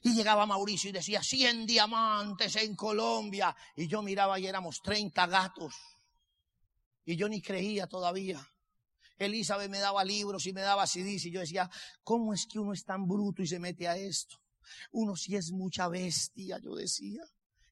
Y 0.06 0.14
llegaba 0.14 0.46
Mauricio 0.46 0.90
y 0.90 0.92
decía 0.92 1.20
100 1.20 1.66
diamantes 1.66 2.54
en 2.54 2.76
Colombia. 2.76 3.56
Y 3.74 3.88
yo 3.88 4.02
miraba 4.02 4.38
y 4.38 4.46
éramos 4.46 4.80
30 4.80 5.26
gatos. 5.26 5.74
Y 7.04 7.16
yo 7.16 7.28
ni 7.28 7.42
creía 7.42 7.88
todavía. 7.88 8.40
Elizabeth 9.18 9.68
me 9.68 9.80
daba 9.80 10.04
libros 10.04 10.46
y 10.46 10.52
me 10.52 10.60
daba 10.60 10.86
CDs 10.86 11.24
y 11.24 11.32
yo 11.32 11.40
decía, 11.40 11.68
¿cómo 12.04 12.32
es 12.32 12.46
que 12.46 12.60
uno 12.60 12.72
es 12.72 12.84
tan 12.84 13.08
bruto 13.08 13.42
y 13.42 13.48
se 13.48 13.58
mete 13.58 13.88
a 13.88 13.96
esto? 13.96 14.36
Uno 14.92 15.16
sí 15.16 15.34
es 15.34 15.50
mucha 15.50 15.88
bestia, 15.88 16.60
yo 16.62 16.76
decía. 16.76 17.24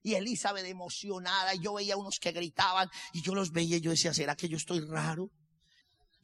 Y 0.03 0.15
Elizabeth 0.15 0.65
emocionada, 0.65 1.55
y 1.55 1.59
yo 1.59 1.75
veía 1.75 1.95
unos 1.95 2.19
que 2.19 2.33
gritaban 2.33 2.89
y 3.13 3.21
yo 3.21 3.33
los 3.33 3.53
veía 3.53 3.77
y 3.77 3.81
yo 3.81 3.91
decía, 3.91 4.13
¿será 4.13 4.35
que 4.35 4.49
yo 4.49 4.57
estoy 4.57 4.81
raro? 4.81 5.31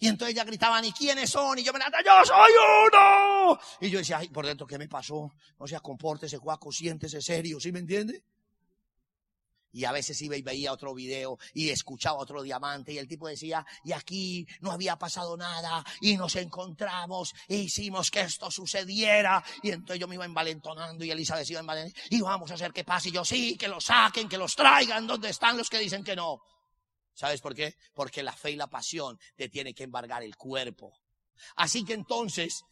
Y 0.02 0.08
entonces 0.08 0.36
ya 0.36 0.44
gritaban, 0.44 0.84
¿y 0.84 0.92
quiénes 0.92 1.30
son? 1.30 1.60
Y 1.60 1.64
yo 1.64 1.72
me 1.72 1.78
decía, 1.78 2.00
yo 2.04 2.26
soy 2.26 2.52
uno. 2.88 3.60
Y 3.80 3.92
yo 3.92 4.00
decía, 4.00 4.18
ay, 4.18 4.30
por 4.30 4.48
dentro, 4.48 4.66
¿qué 4.66 4.80
me 4.80 4.88
pasó? 4.88 5.32
O 5.60 5.68
sea, 5.68 5.80
compórtese, 5.80 6.40
cuaco, 6.40 6.72
siéntese 6.72 7.22
serio, 7.22 7.60
¿sí 7.60 7.72
me 7.72 7.78
entiende? 7.78 8.24
Y 9.74 9.86
a 9.86 9.92
veces 9.92 10.20
iba 10.24 10.36
y 10.36 10.42
veía 10.42 10.74
otro 10.74 10.96
video 10.96 11.38
y 11.54 11.70
escuchaba 11.70 12.18
otro 12.18 12.42
diamante 12.42 12.92
y 12.92 12.98
el 12.98 13.08
tipo 13.08 13.28
decía, 13.28 13.64
y 13.84 13.92
aquí 13.92 14.48
no 14.62 14.72
había 14.72 14.96
pasado 14.96 15.38
nada 15.38 15.86
y 16.02 16.18
nos 16.18 16.36
encontramos 16.36 17.36
e 17.48 17.58
hicimos 17.58 18.10
que 18.10 18.22
esto 18.22 18.50
sucediera. 18.50 19.44
Y 19.62 19.70
entonces 19.70 20.00
yo 20.00 20.08
me 20.08 20.16
iba 20.16 20.26
envalentonando 20.26 21.06
y 21.06 21.12
Elisa 21.12 21.38
decía 21.38 21.60
envalentonando, 21.60 22.02
y 22.10 22.22
vamos 22.22 22.50
a 22.50 22.56
hacer 22.56 22.74
que 22.74 22.84
pase. 22.84 23.10
Y 23.10 23.12
yo, 23.12 23.24
sí, 23.24 23.56
que 23.56 23.68
los 23.68 23.86
saquen, 23.86 24.28
que 24.28 24.40
los 24.40 24.56
traigan, 24.56 25.06
¿dónde 25.06 25.30
están 25.30 25.58
los 25.58 25.70
que 25.70 25.78
dicen 25.78 26.04
que 26.04 26.16
no? 26.16 26.42
¿Sabes 27.22 27.40
por 27.40 27.54
qué? 27.54 27.78
Porque 27.94 28.24
la 28.24 28.34
fe 28.34 28.50
y 28.50 28.56
la 28.56 28.66
pasión 28.66 29.20
te 29.36 29.48
tienen 29.48 29.76
que 29.76 29.84
embargar 29.84 30.24
el 30.24 30.36
cuerpo. 30.36 30.92
Así 31.56 31.86
que 31.86 31.94
entonces, 31.94 32.64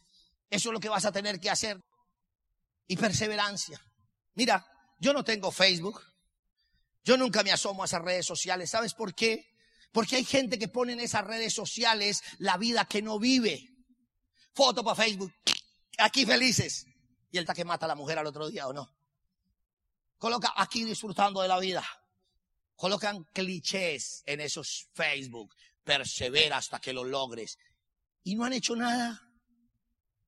eso 0.50 0.70
es 0.70 0.72
lo 0.72 0.80
que 0.80 0.88
vas 0.88 1.04
a 1.04 1.12
tener 1.12 1.38
que 1.38 1.50
hacer. 1.50 1.80
Y 2.88 2.96
perseverancia. 2.96 3.80
Mira, 4.34 4.66
yo 4.98 5.12
no 5.12 5.22
tengo 5.22 5.52
Facebook. 5.52 6.02
Yo 7.04 7.16
nunca 7.16 7.44
me 7.44 7.52
asomo 7.52 7.82
a 7.82 7.86
esas 7.86 8.02
redes 8.02 8.26
sociales. 8.26 8.70
¿Sabes 8.70 8.92
por 8.92 9.14
qué? 9.14 9.46
Porque 9.92 10.16
hay 10.16 10.24
gente 10.24 10.58
que 10.58 10.66
pone 10.66 10.94
en 10.94 11.00
esas 11.00 11.24
redes 11.24 11.54
sociales 11.54 12.20
la 12.38 12.56
vida 12.56 12.86
que 12.86 13.02
no 13.02 13.20
vive. 13.20 13.68
Foto 14.52 14.82
para 14.82 14.96
Facebook. 14.96 15.32
Aquí 15.96 16.26
felices. 16.26 16.86
Y 17.30 17.38
el 17.38 17.46
que 17.46 17.64
mata 17.64 17.84
a 17.84 17.88
la 17.88 17.94
mujer 17.94 18.18
al 18.18 18.26
otro 18.26 18.48
día 18.48 18.66
o 18.66 18.72
no. 18.72 18.92
Coloca 20.18 20.52
aquí 20.56 20.82
disfrutando 20.82 21.40
de 21.40 21.46
la 21.46 21.60
vida. 21.60 21.84
Colocan 22.80 23.24
clichés 23.34 24.22
en 24.24 24.40
esos 24.40 24.88
Facebook. 24.94 25.54
Persevera 25.84 26.56
hasta 26.56 26.80
que 26.80 26.94
lo 26.94 27.04
logres. 27.04 27.58
Y 28.24 28.36
no 28.36 28.46
han 28.46 28.54
hecho 28.54 28.74
nada. 28.74 29.20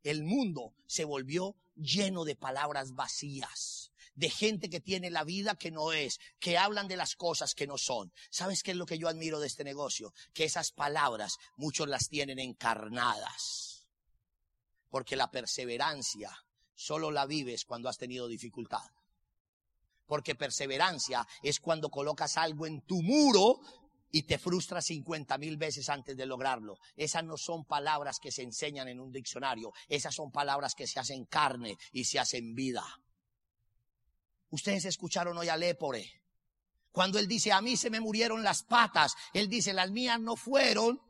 El 0.02 0.22
mundo 0.22 0.74
se 0.86 1.06
volvió 1.06 1.56
lleno 1.76 2.26
de 2.26 2.36
palabras 2.36 2.92
vacías, 2.92 3.90
de 4.14 4.28
gente 4.28 4.68
que 4.68 4.80
tiene 4.80 5.08
la 5.08 5.24
vida 5.24 5.54
que 5.54 5.70
no 5.70 5.94
es, 5.94 6.20
que 6.40 6.58
hablan 6.58 6.88
de 6.88 6.98
las 6.98 7.16
cosas 7.16 7.54
que 7.54 7.66
no 7.66 7.78
son. 7.78 8.12
¿Sabes 8.28 8.62
qué 8.62 8.72
es 8.72 8.76
lo 8.76 8.84
que 8.84 8.98
yo 8.98 9.08
admiro 9.08 9.40
de 9.40 9.46
este 9.46 9.64
negocio? 9.64 10.12
Que 10.34 10.44
esas 10.44 10.72
palabras 10.72 11.38
muchos 11.56 11.88
las 11.88 12.10
tienen 12.10 12.38
encarnadas. 12.38 13.88
Porque 14.90 15.16
la 15.16 15.30
perseverancia 15.30 16.44
solo 16.74 17.10
la 17.12 17.24
vives 17.24 17.64
cuando 17.64 17.88
has 17.88 17.96
tenido 17.96 18.28
dificultad. 18.28 18.90
Porque 20.12 20.34
perseverancia 20.34 21.26
es 21.42 21.58
cuando 21.58 21.88
colocas 21.88 22.36
algo 22.36 22.66
en 22.66 22.82
tu 22.82 23.00
muro 23.00 23.62
y 24.10 24.24
te 24.24 24.36
frustras 24.36 24.84
50 24.84 25.38
mil 25.38 25.56
veces 25.56 25.88
antes 25.88 26.14
de 26.14 26.26
lograrlo. 26.26 26.76
Esas 26.94 27.24
no 27.24 27.38
son 27.38 27.64
palabras 27.64 28.18
que 28.20 28.30
se 28.30 28.42
enseñan 28.42 28.88
en 28.88 29.00
un 29.00 29.10
diccionario. 29.10 29.72
Esas 29.88 30.14
son 30.14 30.30
palabras 30.30 30.74
que 30.74 30.86
se 30.86 31.00
hacen 31.00 31.24
carne 31.24 31.78
y 31.92 32.04
se 32.04 32.18
hacen 32.18 32.54
vida. 32.54 32.84
Ustedes 34.50 34.84
escucharon 34.84 35.38
hoy 35.38 35.48
a 35.48 35.56
Lépore. 35.56 36.20
Cuando 36.90 37.18
él 37.18 37.26
dice, 37.26 37.50
a 37.50 37.62
mí 37.62 37.78
se 37.78 37.88
me 37.88 37.98
murieron 37.98 38.42
las 38.42 38.64
patas, 38.64 39.14
él 39.32 39.48
dice, 39.48 39.72
las 39.72 39.90
mías 39.92 40.20
no 40.20 40.36
fueron 40.36 41.00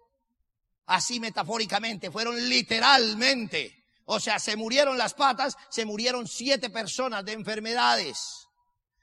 así 0.87 1.19
metafóricamente, 1.19 2.13
fueron 2.13 2.37
literalmente. 2.49 3.85
O 4.05 4.21
sea, 4.21 4.39
se 4.39 4.55
murieron 4.55 4.97
las 4.97 5.15
patas, 5.15 5.57
se 5.71 5.85
murieron 5.85 6.29
siete 6.29 6.71
personas 6.71 7.25
de 7.25 7.33
enfermedades. 7.33 8.47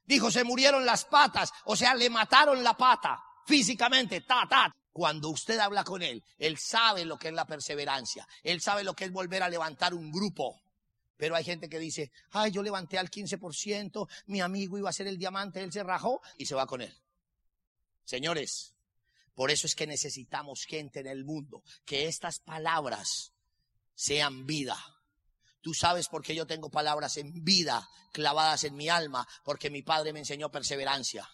Dijo, 0.09 0.31
se 0.31 0.43
murieron 0.43 0.87
las 0.87 1.05
patas, 1.05 1.53
o 1.65 1.75
sea, 1.75 1.93
le 1.93 2.09
mataron 2.09 2.63
la 2.63 2.75
pata 2.75 3.23
físicamente, 3.45 4.21
ta, 4.21 4.47
ta. 4.49 4.75
Cuando 4.91 5.29
usted 5.29 5.59
habla 5.59 5.83
con 5.83 6.01
él, 6.01 6.23
él 6.39 6.57
sabe 6.57 7.05
lo 7.05 7.19
que 7.19 7.27
es 7.27 7.33
la 7.35 7.45
perseverancia, 7.45 8.27
él 8.41 8.59
sabe 8.59 8.83
lo 8.83 8.95
que 8.95 9.05
es 9.05 9.11
volver 9.11 9.43
a 9.43 9.49
levantar 9.49 9.93
un 9.93 10.11
grupo. 10.11 10.59
Pero 11.15 11.35
hay 11.35 11.43
gente 11.43 11.69
que 11.69 11.77
dice, 11.77 12.11
ay, 12.31 12.49
yo 12.49 12.63
levanté 12.63 12.97
al 12.97 13.11
15%, 13.11 14.09
mi 14.25 14.41
amigo 14.41 14.79
iba 14.79 14.89
a 14.89 14.93
ser 14.93 15.05
el 15.05 15.19
diamante, 15.19 15.61
él 15.61 15.71
se 15.71 15.83
rajó 15.83 16.23
y 16.39 16.47
se 16.47 16.55
va 16.55 16.65
con 16.65 16.81
él. 16.81 16.97
Señores, 18.03 18.73
por 19.35 19.51
eso 19.51 19.67
es 19.67 19.75
que 19.75 19.85
necesitamos 19.85 20.65
gente 20.65 21.01
en 21.01 21.07
el 21.07 21.23
mundo, 21.23 21.61
que 21.85 22.07
estas 22.07 22.39
palabras 22.39 23.31
sean 23.93 24.47
vida. 24.47 24.75
Tú 25.61 25.73
sabes 25.73 26.07
por 26.07 26.23
qué 26.23 26.35
yo 26.35 26.47
tengo 26.47 26.69
palabras 26.69 27.17
en 27.17 27.43
vida 27.43 27.87
clavadas 28.11 28.63
en 28.63 28.75
mi 28.75 28.89
alma, 28.89 29.27
porque 29.43 29.69
mi 29.69 29.81
padre 29.81 30.13
me 30.13 30.19
enseñó 30.19 30.49
perseverancia. 30.49 31.29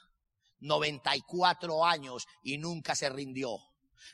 94 0.59 1.85
años 1.85 2.27
y 2.41 2.57
nunca 2.57 2.95
se 2.95 3.09
rindió. 3.09 3.59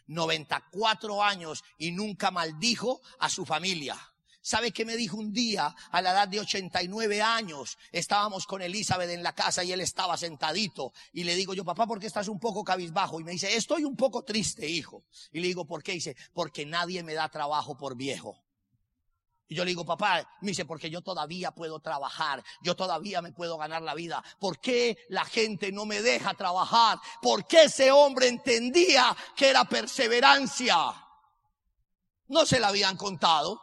94 0.08 1.24
años 1.24 1.63
y 1.78 1.91
nunca 1.91 2.32
maldijo 2.32 3.02
a 3.19 3.30
su 3.30 3.45
familia. 3.45 3.97
¿Sabe 4.43 4.71
qué 4.71 4.86
me 4.86 4.97
dijo 4.97 5.17
un 5.17 5.32
día 5.32 5.76
a 5.91 6.02
la 6.02 6.12
edad 6.12 6.28
de 6.28 6.39
89 6.39 7.21
años? 7.21 7.78
Estábamos 7.91 8.47
con 8.47 8.63
Elizabeth 8.63 9.12
en 9.12 9.21
la 9.21 9.36
casa 9.36 9.63
y 9.63 9.71
él 9.71 9.82
estaba 9.82 10.17
sentadito. 10.17 10.93
Y 11.13 11.24
le 11.24 11.36
digo 11.36 11.54
yo, 11.54 11.63
papá, 11.63 11.86
¿por 11.86 12.00
qué 12.00 12.08
estás 12.08 12.28
un 12.28 12.39
poco 12.39 12.63
cabizbajo? 12.63 13.19
Y 13.19 13.24
me 13.24 13.32
dice, 13.32 13.56
estoy 13.56 13.84
un 13.84 13.95
poco 13.95 14.24
triste, 14.24 14.67
hijo. 14.67 15.06
Y 15.32 15.41
le 15.41 15.47
digo, 15.47 15.65
¿por 15.65 15.84
qué? 15.84 15.91
Dice, 15.91 16.15
porque 16.34 16.65
nadie 16.65 17.04
me 17.04 17.13
da 17.13 17.30
trabajo 17.30 17.78
por 17.78 17.95
viejo. 17.95 18.43
Y 19.52 19.56
yo 19.56 19.66
le 19.66 19.72
digo, 19.72 19.84
papá, 19.84 20.26
me 20.40 20.52
dice, 20.52 20.64
porque 20.64 20.90
yo 20.90 21.02
todavía 21.02 21.52
puedo 21.52 21.82
trabajar, 21.82 22.42
yo 22.62 22.74
todavía 22.74 23.22
me 23.22 23.34
puedo 23.34 23.58
ganar 23.58 23.82
la 23.82 23.94
vida. 23.94 24.24
¿Por 24.40 24.62
qué 24.62 24.98
la 25.10 25.26
gente 25.26 25.74
no 25.74 25.86
me 25.86 26.02
deja 26.02 26.34
trabajar? 26.36 27.00
¿Por 27.22 27.46
qué 27.46 27.64
ese 27.64 27.92
hombre 27.92 28.30
entendía 28.30 29.14
que 29.36 29.50
era 29.50 29.66
perseverancia? 29.66 30.78
No 32.30 32.46
se 32.46 32.62
la 32.62 32.70
habían 32.70 32.96
contado 32.96 33.62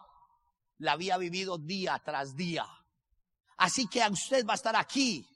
la 0.81 0.93
había 0.93 1.17
vivido 1.17 1.57
día 1.57 2.01
tras 2.05 2.37
día. 2.37 2.67
Así 3.57 3.89
que 3.89 4.03
a 4.03 4.11
usted 4.11 4.47
va 4.47 4.53
a 4.53 4.57
estar 4.57 4.77
aquí. 4.77 5.27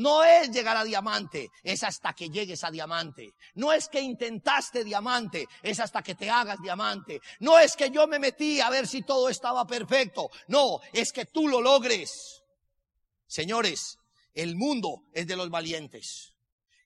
No 0.00 0.24
es 0.24 0.50
llegar 0.50 0.78
a 0.78 0.84
diamante, 0.84 1.50
es 1.62 1.84
hasta 1.84 2.14
que 2.14 2.30
llegues 2.30 2.64
a 2.64 2.70
diamante. 2.70 3.34
No 3.56 3.70
es 3.70 3.86
que 3.86 4.00
intentaste 4.00 4.82
diamante, 4.82 5.46
es 5.62 5.78
hasta 5.78 6.00
que 6.02 6.14
te 6.14 6.30
hagas 6.30 6.58
diamante. 6.62 7.20
No 7.40 7.58
es 7.58 7.76
que 7.76 7.90
yo 7.90 8.06
me 8.06 8.18
metí 8.18 8.62
a 8.62 8.70
ver 8.70 8.88
si 8.88 9.02
todo 9.02 9.28
estaba 9.28 9.66
perfecto. 9.66 10.30
No, 10.48 10.80
es 10.94 11.12
que 11.12 11.26
tú 11.26 11.48
lo 11.48 11.60
logres. 11.60 12.42
Señores, 13.26 13.98
el 14.32 14.56
mundo 14.56 15.02
es 15.12 15.26
de 15.26 15.36
los 15.36 15.50
valientes. 15.50 16.32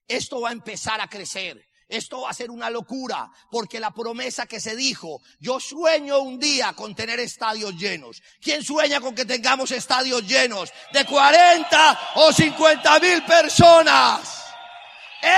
Esto 0.09 0.41
va 0.41 0.49
a 0.49 0.51
empezar 0.51 0.99
a 0.99 1.07
crecer. 1.07 1.65
Esto 1.87 2.21
va 2.21 2.31
a 2.31 2.33
ser 2.33 2.49
una 2.49 2.69
locura, 2.69 3.29
porque 3.51 3.79
la 3.79 3.91
promesa 3.91 4.47
que 4.47 4.59
se 4.59 4.75
dijo, 4.75 5.21
yo 5.39 5.59
sueño 5.59 6.19
un 6.19 6.39
día 6.39 6.73
con 6.73 6.95
tener 6.95 7.19
estadios 7.19 7.75
llenos. 7.75 8.21
¿Quién 8.41 8.63
sueña 8.63 8.99
con 8.99 9.13
que 9.13 9.25
tengamos 9.25 9.71
estadios 9.71 10.25
llenos 10.25 10.71
de 10.91 11.05
40 11.05 11.99
o 12.15 12.33
50 12.33 12.99
mil 12.99 13.23
personas? 13.23 14.45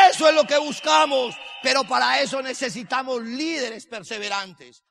Eso 0.09 0.29
es 0.29 0.35
lo 0.35 0.45
que 0.45 0.57
buscamos, 0.57 1.35
pero 1.61 1.83
para 1.83 2.21
eso 2.21 2.41
necesitamos 2.41 3.21
líderes 3.23 3.85
perseverantes. 3.85 4.83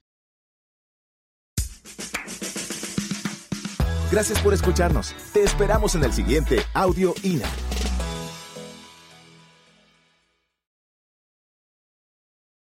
Gracias 4.11 4.41
por 4.41 4.55
escucharnos. 4.55 5.15
Te 5.33 5.43
esperamos 5.43 5.95
en 5.95 6.05
el 6.05 6.13
siguiente 6.13 6.65
Audio 6.75 7.15
INA. 7.23 7.49